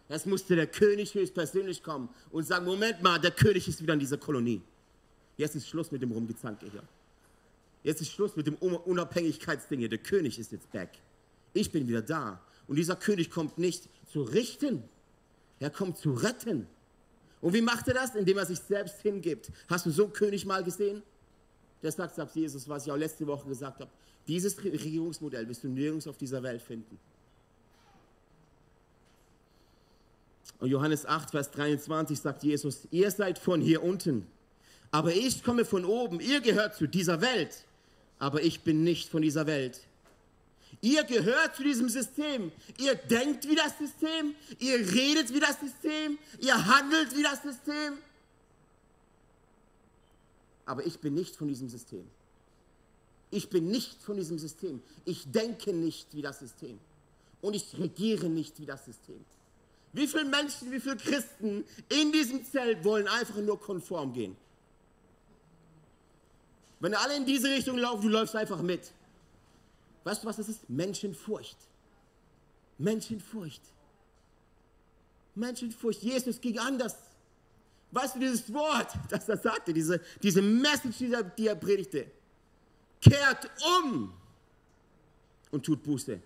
Es 0.09 0.27
musste 0.27 0.57
der 0.57 0.67
König 0.67 1.15
höchstpersönlich 1.15 1.83
kommen 1.83 2.09
und 2.31 2.47
sagen, 2.47 2.65
Moment 2.65 3.03
mal, 3.03 3.19
der 3.19 3.31
König 3.31 3.69
ist 3.69 3.83
wieder 3.83 3.95
in 3.95 4.01
dieser 4.01 4.19
Kolonie. 4.19 4.63
Jetzt 5.37 5.55
ist 5.55 5.69
Schluss 5.69 5.91
mit 5.91 6.03
dem 6.03 6.13
Rumgezanke 6.13 6.71
hier. 6.71 6.83
Jetzt 7.83 8.01
ist 8.01 8.13
Schluss 8.13 8.37
mit 8.37 8.47
dem 8.47 8.55
Unabhängigkeitsding 8.57 9.81
hier. 9.81 9.89
Der 9.89 9.99
König 9.99 10.39
ist 10.39 10.53
jetzt 10.53 10.71
back. 10.71 10.91
Ich 11.53 11.73
bin 11.73 11.89
wieder 11.89 12.03
da. 12.03 12.41
Und 12.69 12.77
dieser 12.77 12.97
König 12.97 13.31
kommt 13.31 13.59
nicht 13.59 13.89
zu 14.11 14.23
richten, 14.23 14.85
er 15.63 15.71
kommt 15.71 15.97
zu 15.97 16.13
retten. 16.13 16.67
Und 17.41 17.55
wie 17.55 17.63
macht 17.63 17.87
er 17.87 17.95
das? 17.95 18.17
Indem 18.17 18.39
er 18.39 18.47
sich 18.47 18.59
selbst 18.59 19.01
hingibt. 19.01 19.53
Hast 19.69 19.87
du 19.87 19.91
so 19.91 20.05
einen 20.05 20.13
König 20.13 20.45
mal 20.45 20.65
gesehen? 20.65 21.03
Der 21.83 21.93
sagt, 21.93 22.17
sagt 22.17 22.35
Jesus, 22.35 22.69
was 22.69 22.85
ich 22.87 22.93
auch 22.93 22.97
letzte 22.97 23.27
Woche 23.27 23.49
gesagt 23.49 23.81
habe. 23.81 23.91
Dieses 24.27 24.63
Regierungsmodell 24.63 25.49
wirst 25.49 25.63
du 25.63 25.69
nirgends 25.69 26.09
auf 26.09 26.17
dieser 26.17 26.43
Welt 26.43 26.63
finden. 26.63 26.99
Und 30.59 30.69
Johannes 30.69 31.07
8, 31.07 31.31
Vers 31.31 31.51
23 31.53 32.19
sagt 32.19 32.43
Jesus, 32.43 32.87
ihr 32.91 33.11
seid 33.11 33.39
von 33.39 33.61
hier 33.61 33.83
unten, 33.83 34.27
aber 34.91 35.13
ich 35.13 35.43
komme 35.43 35.65
von 35.65 35.85
oben. 35.85 36.21
Ihr 36.21 36.41
gehört 36.41 36.77
zu 36.77 36.87
dieser 36.87 37.21
Welt, 37.21 37.65
aber 38.19 38.43
ich 38.43 38.63
bin 38.63 38.85
nicht 38.85 39.09
von 39.09 39.23
dieser 39.23 39.47
Welt. 39.47 39.81
Ihr 40.83 41.05
gehört 41.05 41.55
zu 41.55 41.63
diesem 41.63 41.89
System. 41.89 42.51
Ihr 42.77 42.97
denkt 42.97 43.49
wie 43.49 43.55
das 43.55 43.79
System. 43.79 44.35
Ihr 44.59 44.79
redet 44.79 45.33
wie 45.33 45.39
das 45.39 45.59
System. 45.61 46.19
Ihr 46.41 46.67
handelt 46.67 47.17
wie 47.17 47.23
das 47.23 47.41
System. 47.41 47.99
Aber 50.67 50.85
ich 50.85 50.99
bin 50.99 51.15
nicht 51.15 51.37
von 51.37 51.47
diesem 51.47 51.69
System. 51.69 52.05
Ich 53.31 53.49
bin 53.49 53.69
nicht 53.69 54.03
von 54.03 54.17
diesem 54.17 54.41
System. 54.41 54.83
Ich 55.05 55.31
denke 55.31 55.73
nicht 55.73 56.15
wie 56.15 56.23
das 56.23 56.41
System. 56.41 56.81
Und 57.41 57.55
ich 57.55 57.79
regiere 57.79 58.29
nicht 58.29 58.59
wie 58.61 58.67
das 58.67 58.85
System. 58.85 59.25
Wie 59.93 60.09
viele 60.09 60.25
Menschen, 60.25 60.73
wie 60.73 60.81
viele 60.81 60.97
Christen 60.97 61.65
in 61.91 62.11
diesem 62.11 62.45
Zelt 62.45 62.83
wollen 62.85 63.07
einfach 63.07 63.37
nur 63.37 63.61
konform 63.61 64.13
gehen? 64.13 64.37
Wenn 66.81 66.95
alle 66.95 67.17
in 67.17 67.25
diese 67.25 67.49
Richtung 67.49 67.79
laufen, 67.79 68.03
du 68.03 68.09
läufst 68.09 68.35
einfach 68.35 68.61
mit. 68.63 68.93
Weißt 70.05 70.23
du, 70.23 70.27
was 70.27 70.37
das 70.37 70.49
ist? 70.49 70.69
Menschenfurcht. 70.69 71.57
Menschenfurcht. 72.79 73.63
Menschenfurcht. 75.35 76.03
Jesus 76.03 76.41
ging 76.41 76.59
anders. 76.59 76.97
Weißt 77.93 78.17
du, 78.17 78.21
dieses 78.21 78.53
Wort, 78.53 78.93
das 79.11 79.29
er 79.29 79.37
sagte, 79.37 79.73
diese, 79.73 80.01
diese 80.23 80.43
Message, 80.43 80.99
die 80.99 81.13
er, 81.13 81.23
die 81.23 81.47
er 81.47 81.55
predigte, 81.55 82.07
kehrt 83.01 83.51
um 83.81 84.13
und 85.51 85.65
tut 85.65 85.83
Buße. 85.83 86.21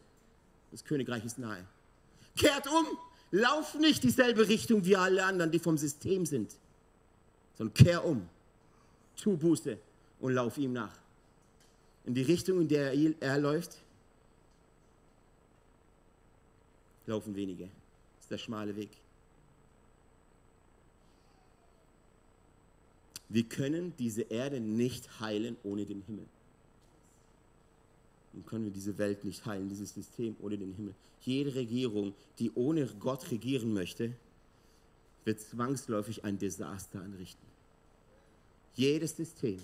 Das 0.71 0.85
Königreich 0.85 1.25
ist 1.25 1.39
nahe. 1.39 1.65
Kehrt 2.37 2.67
um, 2.67 2.87
lauf 3.31 3.75
nicht 3.75 4.03
dieselbe 4.03 4.47
Richtung 4.47 4.85
wie 4.85 4.97
alle 4.97 5.25
anderen, 5.25 5.51
die 5.51 5.59
vom 5.59 5.77
System 5.77 6.27
sind, 6.27 6.55
sondern 7.57 7.75
kehr 7.75 8.05
um, 8.05 8.29
tu 9.17 9.37
Buße 9.37 9.79
und 10.21 10.33
lauf 10.35 10.59
ihm 10.59 10.73
nach 10.73 10.93
in 12.07 12.15
die 12.15 12.23
Richtung, 12.23 12.61
in 12.61 12.69
der 12.69 12.95
er 13.21 13.39
läuft, 13.39 13.77
laufen 17.07 17.35
wenige. 17.35 17.65
Das 17.65 18.23
ist 18.23 18.31
der 18.31 18.39
schmale 18.39 18.75
Weg. 18.77 18.91
Wir 23.29 23.43
können 23.43 23.93
diese 23.99 24.23
Erde 24.23 24.61
nicht 24.61 25.21
heilen 25.21 25.57
ohne 25.65 25.85
den 25.85 26.03
Himmel. 26.03 26.27
Und 28.33 28.47
können 28.47 28.65
wir 28.65 28.73
diese 28.73 28.99
Welt 28.99 29.25
nicht 29.25 29.45
heilen, 29.45 29.69
dieses 29.69 29.93
System 29.93 30.37
ohne 30.41 30.57
den 30.57 30.75
Himmel. 30.75 30.95
Jede 31.23 31.55
Regierung, 31.55 32.15
die 32.39 32.53
ohne 32.55 32.87
Gott 32.87 33.31
regieren 33.33 33.73
möchte, 33.73 34.13
wird 35.25 35.41
zwangsläufig 35.41 36.25
ein 36.25 36.39
Desaster 36.39 37.01
anrichten. 37.01 37.45
Jedes 38.75 39.17
System 39.17 39.59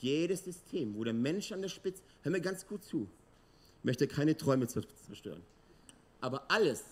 jedes 0.00 0.44
System, 0.44 0.94
wo 0.96 1.04
der 1.04 1.12
Mensch 1.12 1.52
an 1.52 1.62
der 1.62 1.68
Spitze, 1.68 2.02
hör 2.22 2.32
mir 2.32 2.40
ganz 2.40 2.66
gut 2.66 2.84
zu, 2.84 3.08
möchte 3.82 4.06
keine 4.06 4.36
Träume 4.36 4.66
zerstören. 4.66 5.42
Aber 6.20 6.50
alles, 6.50 6.84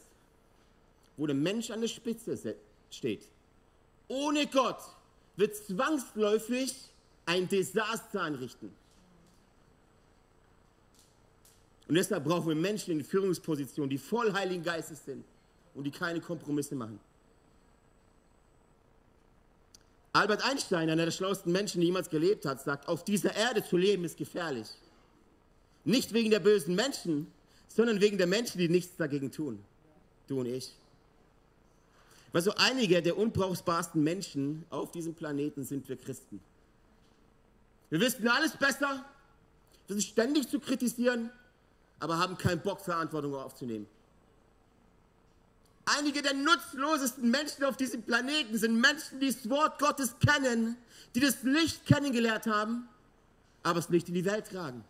wo 1.16 1.26
der 1.26 1.36
Mensch 1.36 1.70
an 1.70 1.80
der 1.80 1.88
Spitze 1.88 2.56
steht, 2.90 3.28
ohne 4.08 4.46
Gott, 4.46 4.80
wird 5.36 5.54
zwangsläufig 5.56 6.74
ein 7.26 7.48
Desaster 7.48 8.22
anrichten. 8.22 8.72
Und 11.88 11.94
deshalb 11.94 12.24
brauchen 12.24 12.48
wir 12.48 12.56
Menschen 12.56 12.92
in 12.92 13.04
Führungspositionen, 13.04 13.90
die 13.90 13.98
voll 13.98 14.32
Heiligen 14.32 14.62
Geistes 14.62 15.04
sind 15.04 15.24
und 15.74 15.84
die 15.84 15.90
keine 15.90 16.20
Kompromisse 16.20 16.74
machen. 16.74 16.98
Albert 20.16 20.42
Einstein, 20.44 20.88
einer 20.88 21.04
der 21.04 21.12
schlauesten 21.12 21.52
Menschen, 21.52 21.82
die 21.82 21.88
jemals 21.88 22.08
gelebt 22.08 22.46
hat, 22.46 22.62
sagt, 22.62 22.88
auf 22.88 23.04
dieser 23.04 23.36
Erde 23.36 23.62
zu 23.62 23.76
leben 23.76 24.02
ist 24.04 24.16
gefährlich. 24.16 24.66
Nicht 25.84 26.14
wegen 26.14 26.30
der 26.30 26.40
bösen 26.40 26.74
Menschen, 26.74 27.30
sondern 27.68 28.00
wegen 28.00 28.16
der 28.16 28.26
Menschen, 28.26 28.58
die 28.58 28.70
nichts 28.70 28.96
dagegen 28.96 29.30
tun. 29.30 29.62
Du 30.26 30.40
und 30.40 30.46
ich. 30.46 30.74
Weil 32.32 32.40
so 32.40 32.54
einige 32.56 33.02
der 33.02 33.18
unbrauchbarsten 33.18 34.02
Menschen 34.02 34.64
auf 34.70 34.90
diesem 34.90 35.14
Planeten 35.14 35.64
sind 35.64 35.86
wir 35.86 35.96
Christen. 35.96 36.40
Wir 37.90 38.00
wissen 38.00 38.26
alles 38.26 38.56
besser, 38.56 39.04
wir 39.86 39.96
sind 39.96 40.02
ständig 40.02 40.48
zu 40.48 40.60
kritisieren, 40.60 41.30
aber 42.00 42.18
haben 42.18 42.38
keinen 42.38 42.62
Bock, 42.62 42.80
Verantwortung 42.80 43.34
aufzunehmen. 43.34 43.86
Einige 45.86 46.20
der 46.20 46.34
nutzlosesten 46.34 47.30
Menschen 47.30 47.64
auf 47.64 47.76
diesem 47.76 48.02
Planeten 48.02 48.58
sind 48.58 48.80
Menschen, 48.80 49.20
die 49.20 49.28
das 49.32 49.48
Wort 49.48 49.78
Gottes 49.78 50.16
kennen, 50.18 50.76
die 51.14 51.20
das 51.20 51.44
Licht 51.44 51.86
kennengelernt 51.86 52.46
haben, 52.46 52.88
aber 53.62 53.78
es 53.78 53.88
nicht 53.88 54.08
in 54.08 54.14
die 54.14 54.24
Welt 54.24 54.48
tragen. 54.50 54.84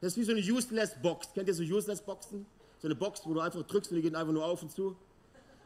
Das 0.00 0.12
ist 0.12 0.18
wie 0.18 0.24
so 0.24 0.32
eine 0.32 0.40
Useless-Box. 0.40 1.32
Kennt 1.32 1.46
ihr 1.46 1.54
so 1.54 1.62
Useless-Boxen? 1.62 2.44
So 2.82 2.88
eine 2.88 2.96
Box, 2.96 3.20
wo 3.24 3.34
du 3.34 3.40
einfach 3.40 3.62
drückst 3.62 3.92
und 3.92 3.96
die 3.96 4.02
gehen 4.02 4.16
einfach 4.16 4.32
nur 4.32 4.44
auf 4.44 4.62
und 4.62 4.72
zu. 4.72 4.96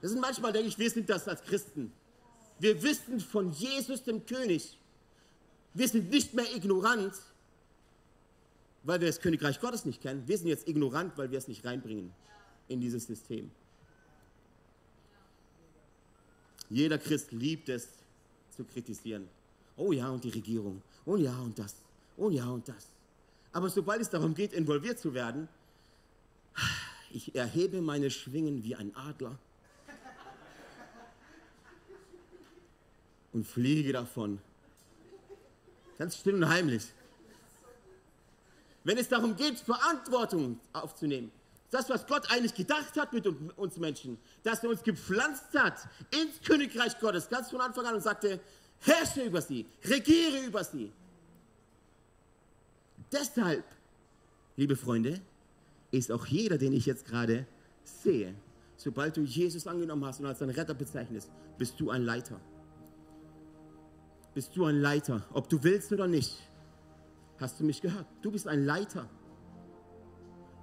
Das 0.03 0.11
sind 0.11 0.21
manchmal, 0.21 0.53
denke 0.53 0.69
ich, 0.69 0.79
wir 0.79 0.91
sind 0.91 1.09
das 1.09 1.27
als 1.27 1.43
Christen. 1.43 1.91
Wir 2.59 2.83
wissen 2.83 3.19
von 3.19 3.51
Jesus, 3.51 4.03
dem 4.03 4.27
König. 4.27 4.79
Wir 5.73 5.89
sind 5.89 6.11
nicht 6.11 6.35
mehr 6.35 6.55
ignorant, 6.55 7.15
weil 8.83 9.01
wir 9.01 9.09
das 9.09 9.21
Königreich 9.21 9.59
Gottes 9.59 9.87
nicht 9.87 10.03
kennen. 10.03 10.29
Wir 10.29 10.37
sind 10.37 10.49
jetzt 10.49 10.69
ignorant, 10.69 11.17
weil 11.17 11.31
wir 11.31 11.39
es 11.39 11.49
nicht 11.49 11.65
reinbringen 11.65 12.13
in 12.69 12.81
dieses 12.81 13.07
System. 13.07 13.51
Jeder 16.71 16.99
Christ 16.99 17.33
liebt 17.33 17.69
es 17.69 17.89
zu 18.57 18.65
kritisieren. 18.65 19.29
Oh 19.77 19.93
ja, 19.93 20.09
und 20.09 20.23
die 20.23 20.31
Regierung. 20.31 20.81
Oh 21.05 21.17
ja, 21.17 21.37
und 21.41 21.59
das. 21.59 21.75
Oh 22.17 22.31
ja, 22.31 22.49
und 22.49 22.69
das. 22.69 22.87
Aber 23.53 23.69
sobald 23.69 24.01
es 24.01 24.09
darum 24.09 24.35
geht, 24.35 24.53
involviert 24.53 24.99
zu 25.01 25.13
werden, 25.13 25.49
ich 27.11 27.35
erhebe 27.35 27.81
meine 27.83 28.11
Schwingen 28.11 28.63
wie 28.63 28.77
ein 28.77 28.95
Adler 28.95 29.37
und 33.33 33.45
fliege 33.45 33.93
davon. 33.93 34.39
Ganz 35.99 36.17
still 36.17 36.35
und 36.35 36.49
heimlich. 36.49 36.85
Wenn 38.85 38.97
es 38.97 39.09
darum 39.09 39.37
geht, 39.37 39.59
Verantwortung 39.59 40.59
aufzunehmen, 40.73 41.31
das, 41.71 41.89
was 41.89 42.07
Gott 42.07 42.31
eigentlich 42.31 42.55
gedacht 42.55 42.97
hat 42.97 43.13
mit 43.13 43.27
uns 43.27 43.77
Menschen, 43.77 44.19
dass 44.43 44.63
er 44.65 44.71
uns 44.71 44.83
gepflanzt 44.83 45.55
hat 45.55 45.89
ins 46.11 46.41
Königreich 46.45 46.99
Gottes, 46.99 47.29
ganz 47.29 47.51
von 47.51 47.61
Anfang 47.61 47.87
an 47.87 47.95
und 47.95 48.03
sagte, 48.03 48.41
herrsche 48.81 49.23
über 49.23 49.41
sie, 49.41 49.67
regiere 49.85 50.45
über 50.47 50.65
sie. 50.65 50.93
Deshalb, 53.13 53.65
liebe 54.57 54.77
Freunde, 54.77 55.21
ist 55.91 56.11
auch 56.11 56.27
jeder, 56.27 56.59
den 56.59 56.73
ich 56.73 56.87
jetzt 56.87 57.07
gerade 57.07 57.47
sehe, 57.85 58.35
sobald 58.77 59.17
du 59.17 59.23
Jesus 59.23 59.67
angenommen 59.67 60.05
hast 60.05 60.21
und 60.21 60.27
als 60.27 60.39
dein 60.39 60.51
Retter 60.51 60.75
bezeichnest, 60.75 61.31
bist 61.59 61.79
du 61.79 61.91
ein 61.91 62.03
Leiter. 62.03 62.41
Bist 64.35 64.57
du 64.57 64.65
ein 64.65 64.81
Leiter, 64.81 65.27
ob 65.33 65.49
du 65.49 65.63
willst 65.63 65.93
oder 65.93 66.07
nicht. 66.07 66.37
Hast 67.39 67.59
du 67.59 67.65
mich 67.65 67.81
gehört? 67.81 68.07
Du 68.23 68.31
bist 68.31 68.47
ein 68.47 68.65
Leiter. 68.65 69.09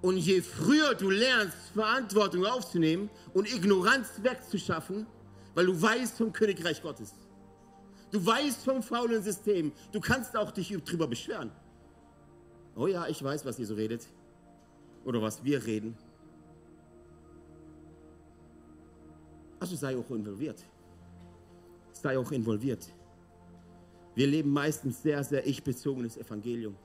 Und 0.02 0.18
je 0.18 0.42
früher 0.42 0.94
du 0.94 1.10
lernst, 1.10 1.58
Verantwortung 1.74 2.46
aufzunehmen 2.46 3.10
und 3.34 3.52
Ignoranz 3.52 4.08
wegzuschaffen, 4.22 5.08
weil 5.56 5.66
du 5.66 5.82
weißt 5.82 6.18
vom 6.18 6.32
Königreich 6.32 6.82
Gottes, 6.82 7.14
du 8.12 8.24
weißt 8.24 8.64
vom 8.64 8.84
faulen 8.84 9.24
System, 9.24 9.72
du 9.92 10.00
kannst 10.00 10.38
auch 10.38 10.52
dich 10.52 10.76
darüber 10.86 11.08
beschweren. 11.08 11.52
Oh 12.76 12.88
ja, 12.88 13.08
ich 13.08 13.24
weiß, 13.24 13.44
was 13.44 13.58
ihr 13.58 13.66
so 13.66 13.74
redet 13.74 14.06
oder 15.04 15.22
was 15.22 15.44
wir 15.44 15.66
reden. 15.66 15.98
Also 19.60 19.76
sei 19.76 19.98
auch 19.98 20.10
involviert. 20.12 20.64
Sei 21.92 22.20
auch 22.20 22.32
involviert. 22.32 22.88
Wir 24.14 24.28
leben 24.28 24.52
meistens 24.52 25.02
sehr, 25.02 25.24
sehr 25.24 25.46
ich-bezogenes 25.48 26.18
Evangelium 26.18 26.76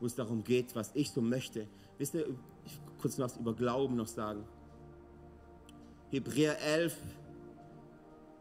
wo 0.00 0.06
es 0.06 0.14
darum 0.14 0.44
geht, 0.44 0.74
was 0.74 0.90
ich 0.94 1.10
so 1.10 1.20
möchte. 1.20 1.66
Wisst 1.98 2.14
ihr, 2.14 2.26
ich 2.64 2.72
will 2.72 2.92
kurz 3.00 3.18
was 3.18 3.36
über 3.36 3.54
Glauben 3.54 3.96
noch 3.96 4.06
sagen. 4.06 4.44
Hebräer 6.10 6.60
11 6.60 6.96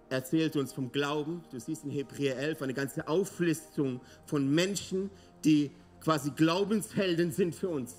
erzählt 0.10 0.56
uns 0.56 0.74
vom 0.74 0.92
Glauben. 0.92 1.44
Du 1.52 1.60
siehst 1.60 1.84
in 1.84 1.92
Hebräer 1.92 2.38
11 2.38 2.62
eine 2.62 2.74
ganze 2.74 3.08
Auflistung 3.08 4.00
von 4.26 4.50
Menschen, 4.54 5.10
die 5.44 5.72
quasi 6.02 6.32
Glaubenshelden 6.32 7.32
sind 7.32 7.56
für 7.56 7.70
uns. 7.70 7.96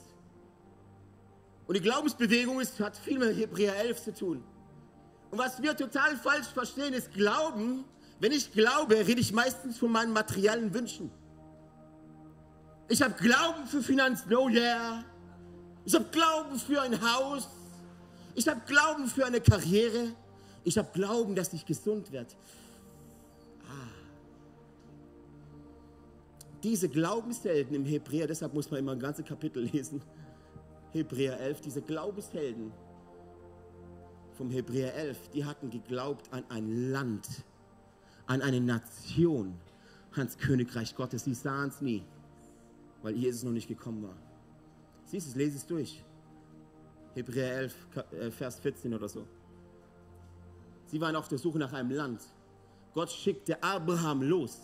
Und 1.66 1.76
die 1.76 1.82
Glaubensbewegung 1.82 2.60
ist, 2.60 2.80
hat 2.80 2.96
viel 2.96 3.18
mit 3.18 3.36
Hebräer 3.36 3.76
11 3.76 4.04
zu 4.04 4.14
tun. 4.14 4.44
Und 5.30 5.38
was 5.38 5.60
wir 5.62 5.76
total 5.76 6.16
falsch 6.16 6.46
verstehen, 6.46 6.94
ist 6.94 7.12
Glauben. 7.12 7.84
Wenn 8.20 8.32
ich 8.32 8.52
glaube, 8.52 8.96
rede 8.96 9.20
ich 9.20 9.32
meistens 9.32 9.78
von 9.78 9.92
meinen 9.92 10.12
materiellen 10.12 10.72
Wünschen. 10.72 11.10
Ich 12.88 13.02
habe 13.02 13.14
Glauben 13.14 13.66
für 13.66 13.82
Finanzen, 13.82 14.34
oh 14.34 14.48
yeah. 14.48 15.04
Ich 15.84 15.94
habe 15.94 16.06
Glauben 16.10 16.58
für 16.58 16.80
ein 16.80 16.98
Haus. 17.00 17.48
Ich 18.34 18.48
habe 18.48 18.60
Glauben 18.66 19.06
für 19.08 19.26
eine 19.26 19.40
Karriere. 19.40 20.14
Ich 20.64 20.78
habe 20.78 20.88
Glauben, 20.92 21.34
dass 21.34 21.52
ich 21.52 21.66
gesund 21.66 22.10
werde. 22.10 22.30
Ah. 23.68 23.88
Diese 26.62 26.88
Glaubenshelden 26.88 27.74
im 27.74 27.84
Hebräer, 27.84 28.26
deshalb 28.26 28.54
muss 28.54 28.70
man 28.70 28.80
immer 28.80 28.92
ein 28.92 29.00
ganzes 29.00 29.24
Kapitel 29.26 29.64
lesen. 29.64 30.00
Hebräer 30.92 31.38
11, 31.40 31.60
diese 31.60 31.82
Glaubenshelden 31.82 32.72
vom 34.32 34.50
Hebräer 34.50 34.94
11, 34.94 35.30
die 35.34 35.44
hatten 35.44 35.68
geglaubt 35.68 36.32
an 36.32 36.44
ein 36.48 36.90
Land, 36.90 37.26
an 38.26 38.40
eine 38.40 38.60
Nation, 38.60 39.54
ans 40.14 40.38
Königreich 40.38 40.94
Gottes. 40.94 41.24
Sie 41.24 41.34
sahen 41.34 41.68
es 41.68 41.82
nie 41.82 42.02
weil 43.02 43.14
Jesus 43.14 43.42
noch 43.42 43.52
nicht 43.52 43.68
gekommen 43.68 44.02
war. 44.02 44.16
Siehst 45.04 45.26
du 45.26 45.30
es, 45.30 45.36
lese 45.36 45.56
es 45.56 45.66
durch. 45.66 46.04
Hebräer 47.14 47.56
11, 47.58 47.74
äh, 48.12 48.30
Vers 48.30 48.60
14 48.60 48.94
oder 48.94 49.08
so. 49.08 49.26
Sie 50.86 51.00
waren 51.00 51.16
auf 51.16 51.28
der 51.28 51.38
Suche 51.38 51.58
nach 51.58 51.72
einem 51.72 51.90
Land. 51.90 52.22
Gott 52.94 53.10
schickte 53.10 53.62
Abraham 53.62 54.22
los. 54.22 54.58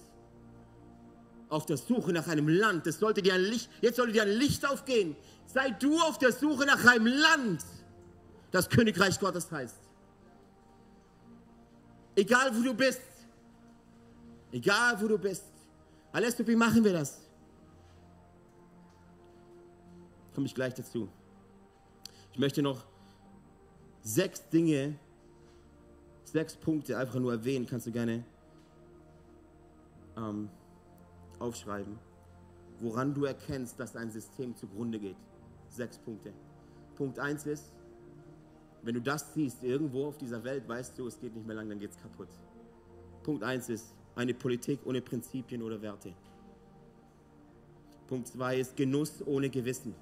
Auf 1.49 1.67
der 1.67 1.77
Suche 1.77 2.13
nach 2.13 2.27
einem 2.27 2.49
Land. 2.49 2.87
Das 2.87 2.99
sollte 2.99 3.23
dir 3.23 3.35
ein 3.35 3.43
Licht, 3.43 3.71
jetzt 3.81 3.97
sollte 3.97 4.13
dir 4.13 4.23
ein 4.23 4.31
Licht 4.31 4.67
aufgehen. 4.67 5.17
Sei 5.47 5.71
du 5.71 5.99
auf 6.01 6.19
der 6.19 6.33
Suche 6.33 6.65
nach 6.65 6.85
einem 6.85 7.07
Land, 7.07 7.65
das 8.51 8.69
Königreich 8.69 9.21
Gottes 9.21 9.51
heißt. 9.51 9.77
Egal 12.17 12.57
wo 12.57 12.63
du 12.63 12.75
bist. 12.75 13.03
Egal 14.53 15.01
wo 15.01 15.09
du 15.09 15.19
bist. 15.19 15.45
Alles, 16.13 16.39
wie 16.47 16.57
machen 16.57 16.85
wir 16.85 16.93
das? 16.93 17.21
Komme 20.35 20.47
ich 20.47 20.55
gleich 20.55 20.75
dazu. 20.75 21.09
Ich 22.33 22.39
möchte 22.39 22.63
noch 22.63 22.85
sechs 24.03 24.49
Dinge, 24.49 24.99
sechs 26.25 26.57
Punkte 26.57 26.99
einfach 26.99 27.19
nur 27.21 27.33
erwähnen, 27.33 27.67
kannst 27.67 27.87
du 27.87 27.93
gerne 27.93 28.25
ähm, 30.17 30.51
aufschreiben, 31.39 31.99
woran 32.81 33.15
du 33.15 33.25
erkennst, 33.25 33.79
dass 33.79 33.93
dein 33.93 34.11
System 34.11 34.57
zugrunde 34.57 34.99
geht. 34.99 35.17
Sechs 35.69 35.99
Punkte. 35.99 36.33
Punkt 36.97 37.19
eins 37.19 37.47
ist, 37.47 37.73
wenn 38.83 38.95
du 38.95 39.01
das 39.01 39.33
siehst 39.33 39.63
irgendwo 39.63 40.07
auf 40.07 40.19
dieser 40.19 40.45
Welt, 40.45 40.69
weißt 40.69 40.99
du, 40.99 41.07
es 41.07 41.19
geht 41.19 41.35
nicht 41.35 41.47
mehr 41.47 41.57
lang, 41.57 41.69
dann 41.69 41.79
geht 41.79 41.91
es 41.91 41.97
kaputt. 41.97 42.29
Punkt 43.23 43.43
eins 43.43 43.69
ist 43.69 43.95
eine 44.15 44.35
Politik 44.35 44.81
ohne 44.85 45.01
Prinzipien 45.01 45.63
oder 45.63 45.81
Werte. 45.81 46.13
Punkt 48.07 48.29
zwei 48.29 48.59
ist 48.59 48.77
Genuss 48.77 49.27
ohne 49.27 49.49
Gewissen. 49.49 49.95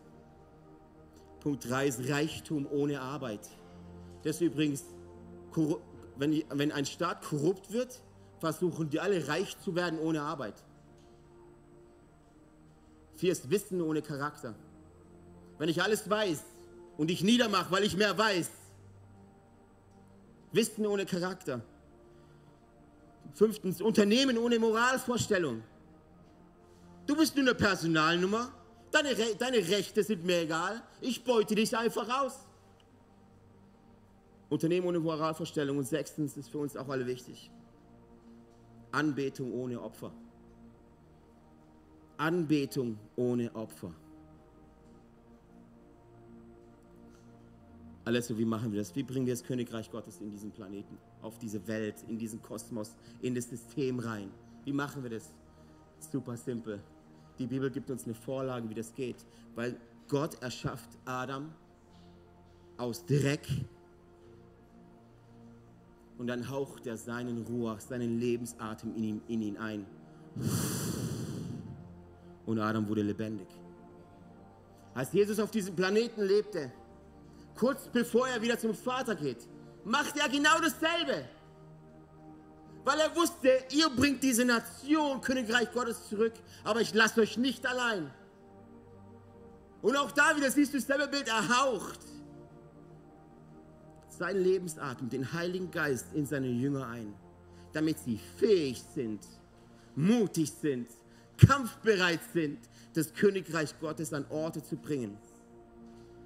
Punkt 1.42 1.68
3 1.68 1.88
ist 1.88 2.08
Reichtum 2.08 2.68
ohne 2.70 3.00
Arbeit. 3.00 3.40
Das 4.22 4.36
ist 4.36 4.42
übrigens, 4.42 4.84
wenn, 6.16 6.70
ein 6.70 6.86
Staat 6.86 7.22
korrupt 7.22 7.72
wird, 7.72 8.00
versuchen 8.38 8.90
die 8.90 9.00
alle 9.00 9.26
reich 9.26 9.58
zu 9.58 9.74
werden 9.74 9.98
ohne 9.98 10.22
Arbeit. 10.22 10.54
Vier 13.16 13.32
ist 13.32 13.50
Wissen 13.50 13.82
ohne 13.82 14.02
Charakter. 14.02 14.54
Wenn 15.58 15.68
ich 15.68 15.82
alles 15.82 16.08
weiß 16.08 16.42
und 16.96 17.10
ich 17.10 17.24
niedermache, 17.24 17.72
weil 17.72 17.82
ich 17.82 17.96
mehr 17.96 18.16
weiß. 18.16 18.50
Wissen 20.52 20.86
ohne 20.86 21.06
Charakter. 21.06 21.60
Fünftens, 23.34 23.80
Unternehmen 23.80 24.38
ohne 24.38 24.60
Moralvorstellung. 24.60 25.64
Du 27.06 27.16
bist 27.16 27.34
nur 27.34 27.44
eine 27.44 27.54
Personalnummer. 27.54 28.52
Deine, 28.92 29.16
Re 29.16 29.34
deine 29.38 29.56
Rechte 29.56 30.04
sind 30.04 30.24
mir 30.24 30.42
egal. 30.42 30.82
Ich 31.00 31.24
beute 31.24 31.54
dich 31.54 31.76
einfach 31.76 32.08
aus. 32.22 32.46
Unternehmen 34.50 34.86
ohne 34.86 35.00
Moralvorstellung. 35.00 35.78
Und 35.78 35.84
sechstens 35.84 36.36
ist 36.36 36.50
für 36.50 36.58
uns 36.58 36.76
auch 36.76 36.88
alle 36.88 37.06
wichtig. 37.06 37.50
Anbetung 38.92 39.52
ohne 39.54 39.80
Opfer. 39.80 40.12
Anbetung 42.18 42.98
ohne 43.16 43.54
Opfer. 43.54 43.94
Alles 48.04 48.36
wie 48.36 48.44
machen 48.44 48.72
wir 48.72 48.80
das? 48.80 48.94
Wie 48.94 49.02
bringen 49.02 49.26
wir 49.26 49.32
das 49.32 49.44
Königreich 49.44 49.90
Gottes 49.90 50.20
in 50.20 50.30
diesen 50.30 50.50
Planeten, 50.50 50.98
auf 51.22 51.38
diese 51.38 51.66
Welt, 51.68 52.04
in 52.08 52.18
diesen 52.18 52.42
Kosmos, 52.42 52.96
in 53.22 53.34
das 53.34 53.48
System 53.48 54.00
rein? 54.00 54.30
Wie 54.64 54.72
machen 54.72 55.02
wir 55.02 55.10
das? 55.10 55.32
Super 55.98 56.36
simpel. 56.36 56.80
Die 57.38 57.46
Bibel 57.46 57.70
gibt 57.70 57.90
uns 57.90 58.04
eine 58.04 58.14
Vorlage, 58.14 58.68
wie 58.68 58.74
das 58.74 58.94
geht, 58.94 59.16
weil 59.54 59.76
Gott 60.08 60.40
erschafft 60.42 60.90
Adam 61.04 61.50
aus 62.76 63.04
Dreck 63.06 63.46
und 66.18 66.26
dann 66.26 66.48
haucht 66.48 66.86
er 66.86 66.96
seinen 66.96 67.42
Ruach, 67.46 67.80
seinen 67.80 68.20
Lebensatem 68.20 68.94
in 68.94 69.04
ihn, 69.04 69.22
in 69.28 69.42
ihn 69.42 69.56
ein. 69.56 69.86
Und 72.46 72.58
Adam 72.58 72.86
wurde 72.88 73.02
lebendig. 73.02 73.48
Als 74.94 75.12
Jesus 75.12 75.38
auf 75.40 75.50
diesem 75.50 75.74
Planeten 75.74 76.22
lebte, 76.22 76.70
kurz 77.56 77.88
bevor 77.88 78.28
er 78.28 78.42
wieder 78.42 78.58
zum 78.58 78.74
Vater 78.74 79.14
geht, 79.14 79.48
macht 79.84 80.16
er 80.18 80.28
genau 80.28 80.58
dasselbe. 80.60 81.24
Weil 82.84 82.98
er 82.98 83.14
wusste, 83.14 83.48
ihr 83.70 83.88
bringt 83.90 84.22
diese 84.22 84.44
Nation, 84.44 85.20
Königreich 85.20 85.70
Gottes 85.72 86.08
zurück, 86.08 86.32
aber 86.64 86.80
ich 86.80 86.92
lasse 86.94 87.20
euch 87.20 87.36
nicht 87.36 87.64
allein. 87.66 88.10
Und 89.82 89.96
auch 89.96 90.10
da 90.12 90.36
wieder 90.36 90.50
siehst 90.50 90.74
du 90.74 90.78
dasselbe 90.78 91.08
Bild, 91.08 91.28
er 91.28 91.48
haucht 91.48 92.00
seinen 94.08 94.42
Lebensatem, 94.42 95.08
den 95.08 95.32
Heiligen 95.32 95.70
Geist 95.70 96.06
in 96.14 96.26
seine 96.26 96.48
Jünger 96.48 96.86
ein, 96.88 97.14
damit 97.72 97.98
sie 97.98 98.20
fähig 98.36 98.82
sind, 98.94 99.20
mutig 99.96 100.50
sind, 100.50 100.88
kampfbereit 101.38 102.20
sind, 102.32 102.58
das 102.94 103.12
Königreich 103.14 103.78
Gottes 103.80 104.12
an 104.12 104.24
Orte 104.30 104.62
zu 104.62 104.76
bringen. 104.76 105.16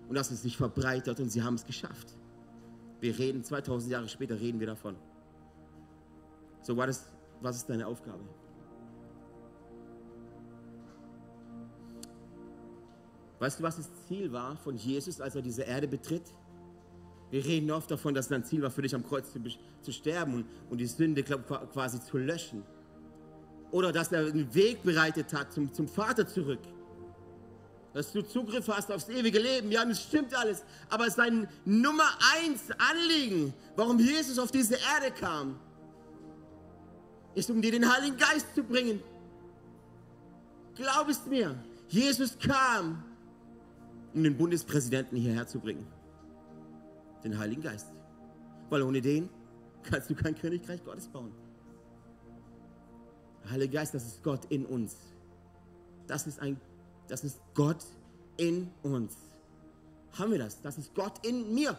Und 0.09 0.15
dass 0.15 0.31
es 0.31 0.43
sich 0.43 0.57
verbreitet 0.57 1.19
und 1.21 1.31
sie 1.31 1.43
haben 1.43 1.55
es 1.55 1.65
geschafft. 1.65 2.15
Wir 3.01 3.19
reden 3.19 3.45
2000 3.45 3.93
Jahre 3.93 4.09
später, 4.09 4.39
reden 4.39 4.61
wir 4.61 4.67
davon. 4.67 4.97
So, 6.67 6.77
was 6.77 6.89
ist, 6.89 7.05
was 7.41 7.57
ist 7.59 7.69
deine 7.71 7.87
Aufgabe? 7.87 8.25
Weißt 13.39 13.61
du, 13.61 13.63
was 13.63 13.77
das 13.77 13.89
Ziel 14.09 14.33
war 14.33 14.57
von 14.57 14.77
Jesus, 14.77 15.21
als 15.21 15.37
er 15.37 15.43
diese 15.43 15.63
Erde 15.63 15.87
betritt? 15.87 16.25
Wir 17.31 17.45
reden 17.45 17.71
oft 17.71 17.89
davon, 17.89 18.15
dass 18.15 18.27
sein 18.27 18.45
Ziel 18.45 18.63
war, 18.63 18.73
für 18.73 18.83
dich 18.83 18.97
am 18.97 19.07
Kreuz 19.07 19.33
zu, 19.33 19.41
zu 19.81 19.93
sterben 19.93 20.35
und, 20.35 20.47
und, 20.69 20.79
die 20.79 20.87
Sünde 20.87 21.23
quasi 21.23 22.01
zu 22.01 22.19
löschen. 22.19 22.65
Oder 23.71 23.93
dass 23.93 24.11
er 24.11 24.27
einen 24.27 24.53
Weg 24.53 24.83
bereitet 24.83 25.33
hat 25.35 25.53
zum, 25.53 25.73
zum 25.73 25.87
Vater 25.87 26.27
zurück. 26.27 26.63
Dass 27.95 28.11
du 28.11 28.23
Zugriff 28.23 28.67
hast 28.67 28.91
aufs 28.91 29.09
ewige 29.09 29.39
Leben. 29.39 29.71
Ja, 29.71 29.85
das 29.85 30.03
stimmt 30.03 30.35
alles. 30.35 30.65
Aber 30.91 31.09
sein 31.13 31.49
Nummer 31.65 32.09
eins 32.35 32.63
Anliegen, 32.91 33.55
warum 33.77 34.01
Jesus 34.01 34.37
auf 34.41 34.51
diese 34.51 34.75
Erde 34.75 35.15
kam, 35.17 35.61
ist, 37.37 37.51
um 37.51 37.63
dir 37.63 37.71
den 37.71 37.91
Heiligen 37.91 38.17
Geist 38.17 38.55
zu 38.55 38.63
bringen. 38.63 39.01
Glaub 40.75 41.09
es 41.09 41.25
mir, 41.27 41.55
Jesus 41.89 42.37
kam, 42.39 43.05
um 44.15 44.23
den 44.23 44.37
Bundespräsidenten 44.37 45.17
hierher 45.17 45.47
zu 45.47 45.61
bringen. 45.61 45.87
Den 47.23 47.39
Heiligen 47.39 47.63
Geist. 47.63 47.87
Weil 48.71 48.83
ohne 48.83 49.01
den 49.01 49.29
kannst 49.83 50.11
du 50.11 50.15
kein 50.15 50.35
Königreich 50.35 50.83
Gottes 50.83 51.07
bauen. 51.09 51.33
Der 53.45 53.51
Heilige 53.53 53.75
Geist, 53.75 53.95
das 53.95 54.07
ist 54.07 54.23
Gott 54.23 54.47
in 54.47 54.65
uns. 54.65 54.97
Das 56.07 56.27
ist, 56.27 56.41
ein, 56.41 56.59
das 57.09 57.23
ist 57.23 57.39
Gott 57.55 57.85
in 58.39 58.71
uns. 58.83 59.15
Haben 60.19 60.33
wir 60.33 60.39
das? 60.39 60.63
Das 60.63 60.79
ist 60.79 60.95
Gott 60.95 61.25
in 61.25 61.55
mir. 61.55 61.79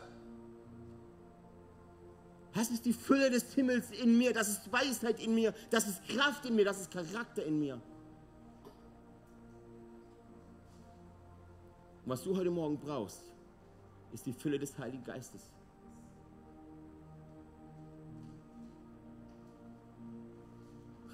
Das 2.53 2.69
ist 2.69 2.85
die 2.85 2.93
Fülle 2.93 3.29
des 3.29 3.53
Himmels 3.53 3.91
in 3.91 4.17
mir, 4.17 4.33
das 4.33 4.49
ist 4.49 4.71
Weisheit 4.71 5.19
in 5.23 5.35
mir, 5.35 5.53
das 5.69 5.87
ist 5.87 6.07
Kraft 6.07 6.45
in 6.45 6.55
mir, 6.55 6.65
das 6.65 6.81
ist 6.81 6.91
Charakter 6.91 7.45
in 7.45 7.59
mir. 7.59 7.75
Und 7.75 7.81
was 12.05 12.23
du 12.23 12.35
heute 12.35 12.49
Morgen 12.49 12.79
brauchst, 12.79 13.21
ist 14.13 14.25
die 14.25 14.33
Fülle 14.33 14.57
des 14.57 14.77
Heiligen 14.77 15.03
Geistes. 15.03 15.51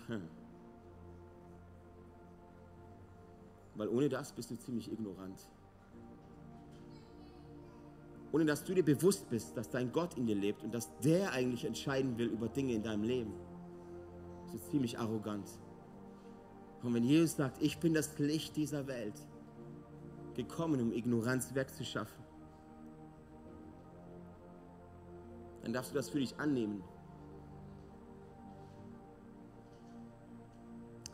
Hm. 0.07 0.29
Weil 3.75 3.87
ohne 3.89 4.07
das 4.07 4.31
bist 4.31 4.51
du 4.51 4.55
ziemlich 4.55 4.91
ignorant 4.91 5.39
ohne 8.33 8.45
dass 8.45 8.63
du 8.63 8.73
dir 8.73 8.83
bewusst 8.83 9.29
bist, 9.29 9.55
dass 9.55 9.69
dein 9.69 9.91
Gott 9.91 10.17
in 10.17 10.25
dir 10.25 10.35
lebt 10.35 10.63
und 10.63 10.73
dass 10.73 10.89
der 10.97 11.31
eigentlich 11.31 11.65
entscheiden 11.65 12.17
will 12.17 12.27
über 12.27 12.49
Dinge 12.49 12.73
in 12.73 12.81
deinem 12.81 13.03
Leben. 13.03 13.33
Das 14.45 14.55
ist 14.55 14.71
ziemlich 14.71 14.97
arrogant. 14.97 15.47
Und 16.81 16.95
wenn 16.95 17.03
Jesus 17.03 17.35
sagt, 17.35 17.61
ich 17.61 17.77
bin 17.77 17.93
das 17.93 18.17
Licht 18.17 18.55
dieser 18.55 18.87
Welt, 18.87 19.13
gekommen, 20.33 20.81
um 20.81 20.91
Ignoranz 20.91 21.53
wegzuschaffen, 21.53 22.23
dann 25.61 25.71
darfst 25.71 25.91
du 25.91 25.95
das 25.95 26.09
für 26.09 26.19
dich 26.19 26.37
annehmen. 26.39 26.83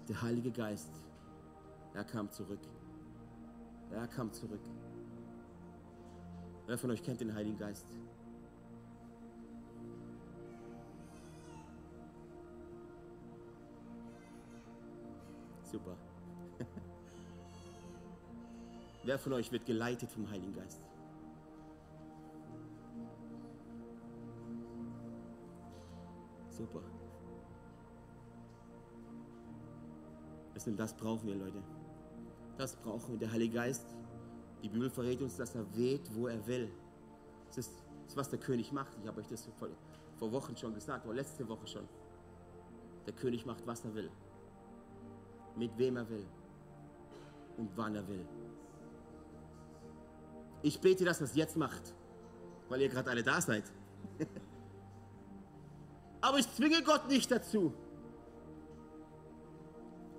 Der 0.08 0.22
Heilige 0.22 0.52
Geist, 0.52 0.90
er 1.94 2.06
kam 2.06 2.32
zurück. 2.32 2.62
Er 3.92 4.08
kam 4.08 4.32
zurück. 4.32 4.62
Wer 6.70 6.78
von 6.78 6.92
euch 6.92 7.02
kennt 7.02 7.20
den 7.20 7.34
Heiligen 7.34 7.58
Geist? 7.58 7.88
Super. 15.64 15.98
Wer 19.04 19.18
von 19.18 19.34
euch 19.34 19.52
wird 19.52 19.66
geleitet 19.66 20.12
vom 20.12 20.30
Heiligen 20.30 20.54
Geist? 20.54 20.80
Super. 26.52 26.84
Das 30.54 30.94
brauchen 30.94 31.28
wir, 31.28 31.34
Leute. 31.34 31.64
Das 32.60 32.76
brauchen 32.76 33.14
wir. 33.14 33.18
Der 33.18 33.32
Heilige 33.32 33.56
Geist 33.56 33.88
die 34.62 34.70
Bibel 34.70 34.90
verrät 34.90 35.22
uns, 35.22 35.38
dass 35.38 35.56
er 35.56 35.66
weht, 35.76 36.14
wo 36.14 36.28
er 36.28 36.46
will. 36.46 36.70
Das 37.48 37.60
ist, 37.60 37.72
das 38.04 38.12
ist 38.12 38.18
was 38.18 38.30
der 38.30 38.40
König 38.40 38.72
macht. 38.72 38.98
Ich 39.02 39.08
habe 39.08 39.22
euch 39.22 39.28
das 39.28 39.48
vor, 39.58 39.70
vor 40.18 40.32
Wochen 40.32 40.56
schon 40.56 40.74
gesagt, 40.74 41.06
oder 41.06 41.16
letzte 41.16 41.48
Woche 41.48 41.68
schon. 41.68 41.88
Der 43.06 43.14
König 43.14 43.46
macht, 43.46 43.66
was 43.66 43.86
er 43.86 43.94
will. 43.96 44.12
Mit 45.56 45.78
wem 45.78 45.98
er 45.98 46.10
will. 46.10 46.26
Und 47.58 47.70
wann 47.76 47.96
er 47.96 48.08
will. 48.08 48.26
Ich 50.62 50.80
bete, 50.80 51.06
dass 51.06 51.22
er 51.22 51.26
es 51.26 51.36
jetzt 51.36 51.56
macht, 51.56 51.94
weil 52.68 52.82
ihr 52.82 52.90
gerade 52.90 53.10
alle 53.10 53.24
da 53.24 53.40
seid. 53.40 53.64
Aber 56.22 56.38
ich 56.38 56.54
zwinge 56.54 56.84
Gott 56.84 57.08
nicht 57.08 57.32
dazu. 57.32 57.74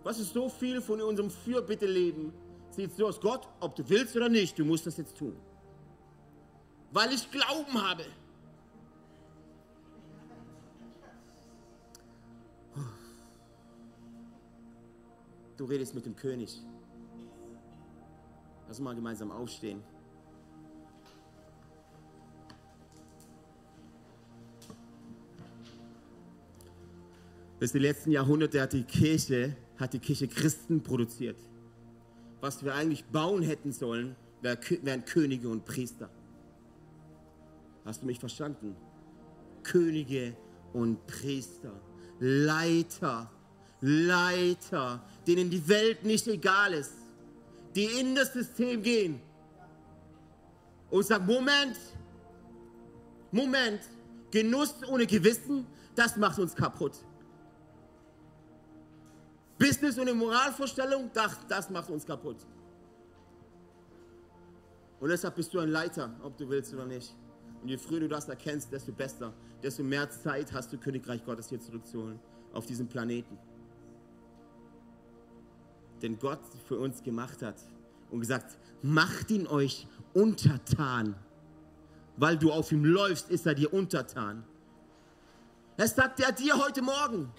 Was 0.03 0.19
ist 0.19 0.33
so 0.33 0.49
viel 0.49 0.81
von 0.81 1.01
unserem 1.03 1.29
Fürbitte-Leben, 1.31 2.33
sieht 2.81 2.97
so 2.97 3.07
aus, 3.07 3.21
Gott, 3.21 3.47
ob 3.61 3.77
du 3.77 3.89
willst 3.89 4.17
oder 4.17 4.29
nicht, 4.29 4.59
du 4.59 4.65
musst 4.65 4.87
das 4.87 4.97
jetzt 4.97 5.17
tun. 5.17 5.37
Weil 6.93 7.13
ich 7.13 7.31
Glauben 7.31 7.75
habe. 7.75 8.05
Du 15.57 15.65
redest 15.67 15.95
mit 15.95 16.07
dem 16.07 16.17
König. 16.17 16.63
Lass 18.67 18.79
uns 18.79 18.85
mal 18.85 18.95
gemeinsam 18.95 19.31
aufstehen. 19.31 19.83
Bis 27.59 27.73
die 27.73 27.79
letzten 27.79 28.11
Jahrhunderte 28.11 28.63
hat 28.63 28.73
die 28.73 28.85
Kirche, 28.85 29.55
hat 29.77 29.93
die 29.93 29.99
Kirche 29.99 30.29
Christen 30.29 30.83
produziert. 30.83 31.37
Was 32.41 32.65
wir 32.65 32.75
eigentlich 32.75 33.05
bauen 33.07 33.43
hätten 33.43 33.73
sollen, 33.73 34.17
wären 34.41 35.05
Könige 35.05 35.49
und 35.49 35.65
Priester. 35.65 36.09
Hast 37.85 38.03
du 38.03 38.07
mich 38.07 38.19
verstanden? 38.19 38.77
Könige 39.63 40.35
und 40.73 41.07
Priester, 41.07 41.73
Leiter, 42.19 43.31
Leiter, 43.81 45.03
denen 45.27 45.51
die 45.51 45.67
Welt 45.69 46.05
nicht 46.05 46.27
egal 46.29 46.73
ist, 46.73 46.95
die 47.75 47.85
in 47.85 48.15
das 48.15 48.33
System 48.33 48.83
gehen 48.83 49.21
und 50.91 51.05
sagen, 51.05 51.27
Moment, 51.27 51.77
Moment, 53.31 53.81
Genuss 54.31 54.75
ohne 54.89 55.07
Gewissen, 55.07 55.67
das 55.95 56.17
macht 56.17 56.39
uns 56.39 56.55
kaputt. 56.55 56.93
Business 59.61 59.99
und 59.99 60.09
eine 60.09 60.15
Moralvorstellung, 60.15 61.11
das, 61.13 61.37
das 61.47 61.69
macht 61.69 61.91
uns 61.91 62.07
kaputt. 62.07 62.39
Und 64.99 65.11
deshalb 65.11 65.35
bist 65.35 65.53
du 65.53 65.59
ein 65.61 65.69
Leiter, 65.69 66.11
ob 66.23 66.35
du 66.39 66.49
willst 66.49 66.73
oder 66.73 66.87
nicht. 66.87 67.15
Und 67.61 67.69
je 67.69 67.77
früher 67.77 68.01
du 68.01 68.09
das 68.09 68.27
erkennst, 68.27 68.73
desto 68.73 68.91
besser, 68.91 69.35
desto 69.63 69.83
mehr 69.83 70.09
Zeit 70.09 70.51
hast 70.55 70.73
du, 70.73 70.79
Königreich 70.79 71.23
Gottes 71.27 71.51
hier 71.51 71.61
zurückzuholen 71.61 72.19
auf 72.55 72.65
diesem 72.65 72.89
Planeten. 72.89 73.39
Den 76.01 76.19
Gott 76.19 76.41
für 76.67 76.79
uns 76.79 77.03
gemacht 77.03 77.43
hat 77.43 77.57
und 78.11 78.21
gesagt, 78.21 78.57
macht 78.81 79.31
ihn 79.31 79.47
euch 79.47 79.87
untertan. 80.15 81.15
Weil 82.17 82.39
du 82.39 82.51
auf 82.51 82.73
ihm 82.73 82.87
läufst, 82.87 83.31
ist 83.31 83.45
er 83.45 83.55
dir 83.55 83.73
untertan. 83.75 84.43
Das 85.77 85.95
sagt 85.95 86.21
er 86.21 86.33
dir 86.33 86.57
heute 86.57 86.81
Morgen. 86.81 87.31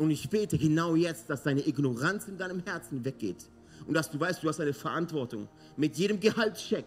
Und 0.00 0.10
ich 0.10 0.30
bete 0.30 0.56
genau 0.56 0.94
jetzt, 0.94 1.28
dass 1.28 1.42
deine 1.42 1.60
Ignoranz 1.60 2.26
in 2.26 2.38
deinem 2.38 2.60
Herzen 2.64 3.04
weggeht. 3.04 3.44
Und 3.86 3.92
dass 3.92 4.10
du 4.10 4.18
weißt, 4.18 4.42
du 4.42 4.48
hast 4.48 4.58
eine 4.58 4.72
Verantwortung. 4.72 5.46
Mit 5.76 5.98
jedem 5.98 6.18
Gehaltscheck, 6.18 6.86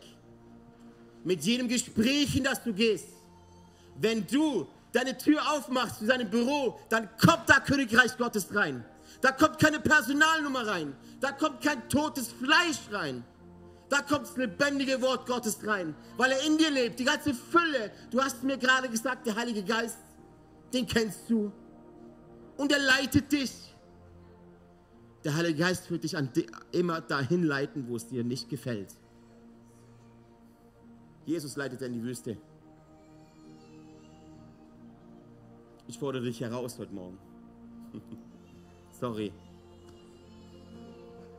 mit 1.24 1.44
jedem 1.44 1.68
Gespräch, 1.68 2.36
in 2.36 2.44
das 2.44 2.64
du 2.64 2.74
gehst. 2.74 3.10
Wenn 4.02 4.26
du 4.26 4.66
deine 4.94 5.16
Tür 5.16 5.40
aufmachst 5.52 6.00
zu 6.00 6.08
seinem 6.08 6.28
Büro, 6.28 6.80
dann 6.90 7.08
kommt 7.24 7.48
da 7.48 7.60
Königreich 7.60 8.18
Gottes 8.18 8.48
rein. 8.56 8.84
Da 9.22 9.32
kommt 9.32 9.60
keine 9.60 9.80
Personalnummer 9.80 10.66
rein. 10.66 10.96
Da 11.22 11.34
kommt 11.34 11.62
kein 11.62 11.88
totes 11.90 12.30
Fleisch 12.30 12.80
rein. 12.92 13.24
Da 13.90 14.02
kommt 14.02 14.24
das 14.24 14.38
lebendige 14.38 15.00
Wort 15.04 15.28
Gottes 15.28 15.60
rein, 15.68 15.94
weil 16.18 16.32
er 16.32 16.44
in 16.48 16.58
dir 16.58 16.72
lebt, 16.72 17.00
die 17.00 17.04
ganze 17.04 17.36
Fülle. 17.36 17.92
Du 18.10 18.20
hast 18.20 18.42
mir 18.42 18.58
gerade 18.58 18.90
gesagt, 18.90 19.28
der 19.28 19.36
Heilige 19.36 19.62
Geist, 19.62 20.00
den 20.74 20.88
kennst 20.88 21.30
du 21.30 21.52
und 22.58 22.72
er 22.72 22.80
leitet 22.80 23.32
dich. 23.32 23.52
Der 25.24 25.36
Heilige 25.36 25.60
Geist 25.60 25.90
wird 25.90 26.04
dich 26.04 26.16
immer 26.72 27.02
dahin 27.02 27.44
leiten, 27.44 27.88
wo 27.88 27.96
es 27.96 28.08
dir 28.08 28.24
nicht 28.24 28.50
gefällt. 28.50 28.94
Jesus 31.26 31.56
leitet 31.56 31.82
in 31.82 31.94
die 31.94 32.04
Wüste. 32.04 32.38
Ich 35.88 35.98
fordere 35.98 36.24
dich 36.24 36.42
heraus 36.42 36.78
heute 36.78 36.94
Morgen. 36.94 37.18
Sorry. 39.00 39.32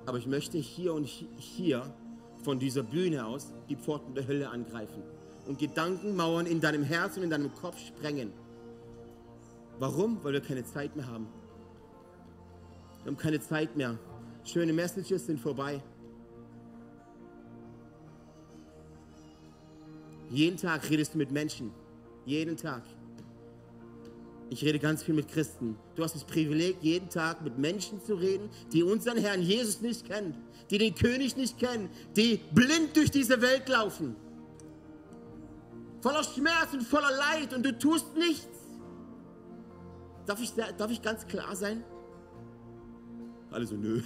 Aber 0.07 0.19
ich 0.19 0.27
möchte 0.27 0.59
hier 0.59 0.95
und 0.95 1.07
hier 1.07 1.95
von 2.43 2.59
dieser 2.59 2.83
Bühne 2.83 3.25
aus 3.25 3.53
die 3.69 3.77
Pforten 3.77 4.15
der 4.15 4.27
Hölle 4.27 4.51
angreifen 4.51 5.03
und 5.47 5.59
Gedankenmauern 5.59 6.47
in 6.47 6.61
deinem 6.61 6.83
Herz 6.83 7.17
und 7.17 7.25
in 7.25 7.31
deinem 7.31 7.55
Kopf 7.55 7.79
sprengen. 7.79 8.33
Warum? 9.79 10.23
Weil 10.23 10.35
wir 10.35 10.41
keine 10.41 10.65
Zeit 10.65 10.95
mehr 10.97 11.07
haben. 11.07 11.27
Wir 13.03 13.11
haben 13.11 13.19
keine 13.19 13.41
Zeit 13.41 13.77
mehr. 13.77 13.99
Schöne 14.45 14.73
Messages 14.73 15.27
sind 15.27 15.41
vorbei. 15.41 15.83
Jeden 20.31 20.57
Tag 20.57 20.89
redest 20.89 21.15
du 21.15 21.19
mit 21.19 21.31
Menschen. 21.31 21.71
Jeden 22.25 22.57
Tag. 22.57 22.83
Ich 24.51 24.65
rede 24.65 24.79
ganz 24.79 25.03
viel 25.03 25.15
mit 25.15 25.29
Christen. 25.29 25.77
Du 25.97 26.05
hast 26.05 26.15
das 26.15 26.25
Privileg, 26.25 26.77
jeden 26.81 27.09
Tag 27.09 27.43
mit 27.43 27.59
Menschen 27.59 28.03
zu 28.05 28.15
reden, 28.15 28.49
die 28.73 28.83
unseren 28.83 29.19
Herrn 29.19 29.43
Jesus 29.43 29.81
nicht 29.81 30.07
kennen, 30.07 30.35
die 30.71 30.79
den 30.79 30.95
König 30.95 31.37
nicht 31.37 31.59
kennen, 31.59 31.89
die 32.17 32.41
blind 32.53 32.97
durch 32.97 33.11
diese 33.11 33.41
Welt 33.41 33.69
laufen. 33.69 34.17
Voller 36.03 36.23
Schmerz 36.23 36.73
und 36.73 36.83
voller 36.83 37.11
Leid 37.11 37.55
und 37.55 37.65
du 37.65 37.77
tust 37.79 38.17
nichts. 38.17 38.54
Darf 40.27 40.41
ich, 40.41 40.55
darf 40.55 40.91
ich 40.91 41.03
ganz 41.03 41.27
klar 41.27 41.55
sein? 41.55 41.85
Alle 43.51 43.67
so, 43.67 43.77
nö. 43.77 44.03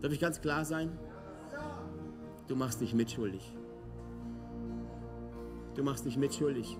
Darf 0.00 0.10
ich 0.10 0.20
ganz 0.20 0.40
klar 0.40 0.64
sein? 0.64 0.98
Du 2.48 2.56
machst 2.56 2.80
dich 2.80 2.94
mitschuldig. 2.94 3.56
Du 5.74 5.82
machst 5.82 6.04
dich 6.04 6.16
mitschuldig. 6.16 6.76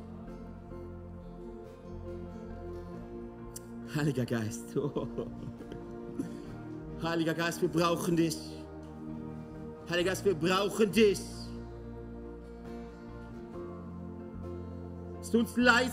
Heiliger 3.95 4.25
Geist. 4.25 4.77
Oh. 4.77 5.07
Heiliger 7.03 7.35
Geist, 7.35 7.61
wir 7.61 7.69
brauchen 7.69 8.17
dich. 8.17 8.39
Heiliger 9.89 10.11
Geist, 10.11 10.25
wir 10.25 10.35
brauchen 10.35 10.91
dich. 10.91 11.21
Es 15.21 15.31
tut 15.31 15.41
uns 15.43 15.57
leid 15.57 15.93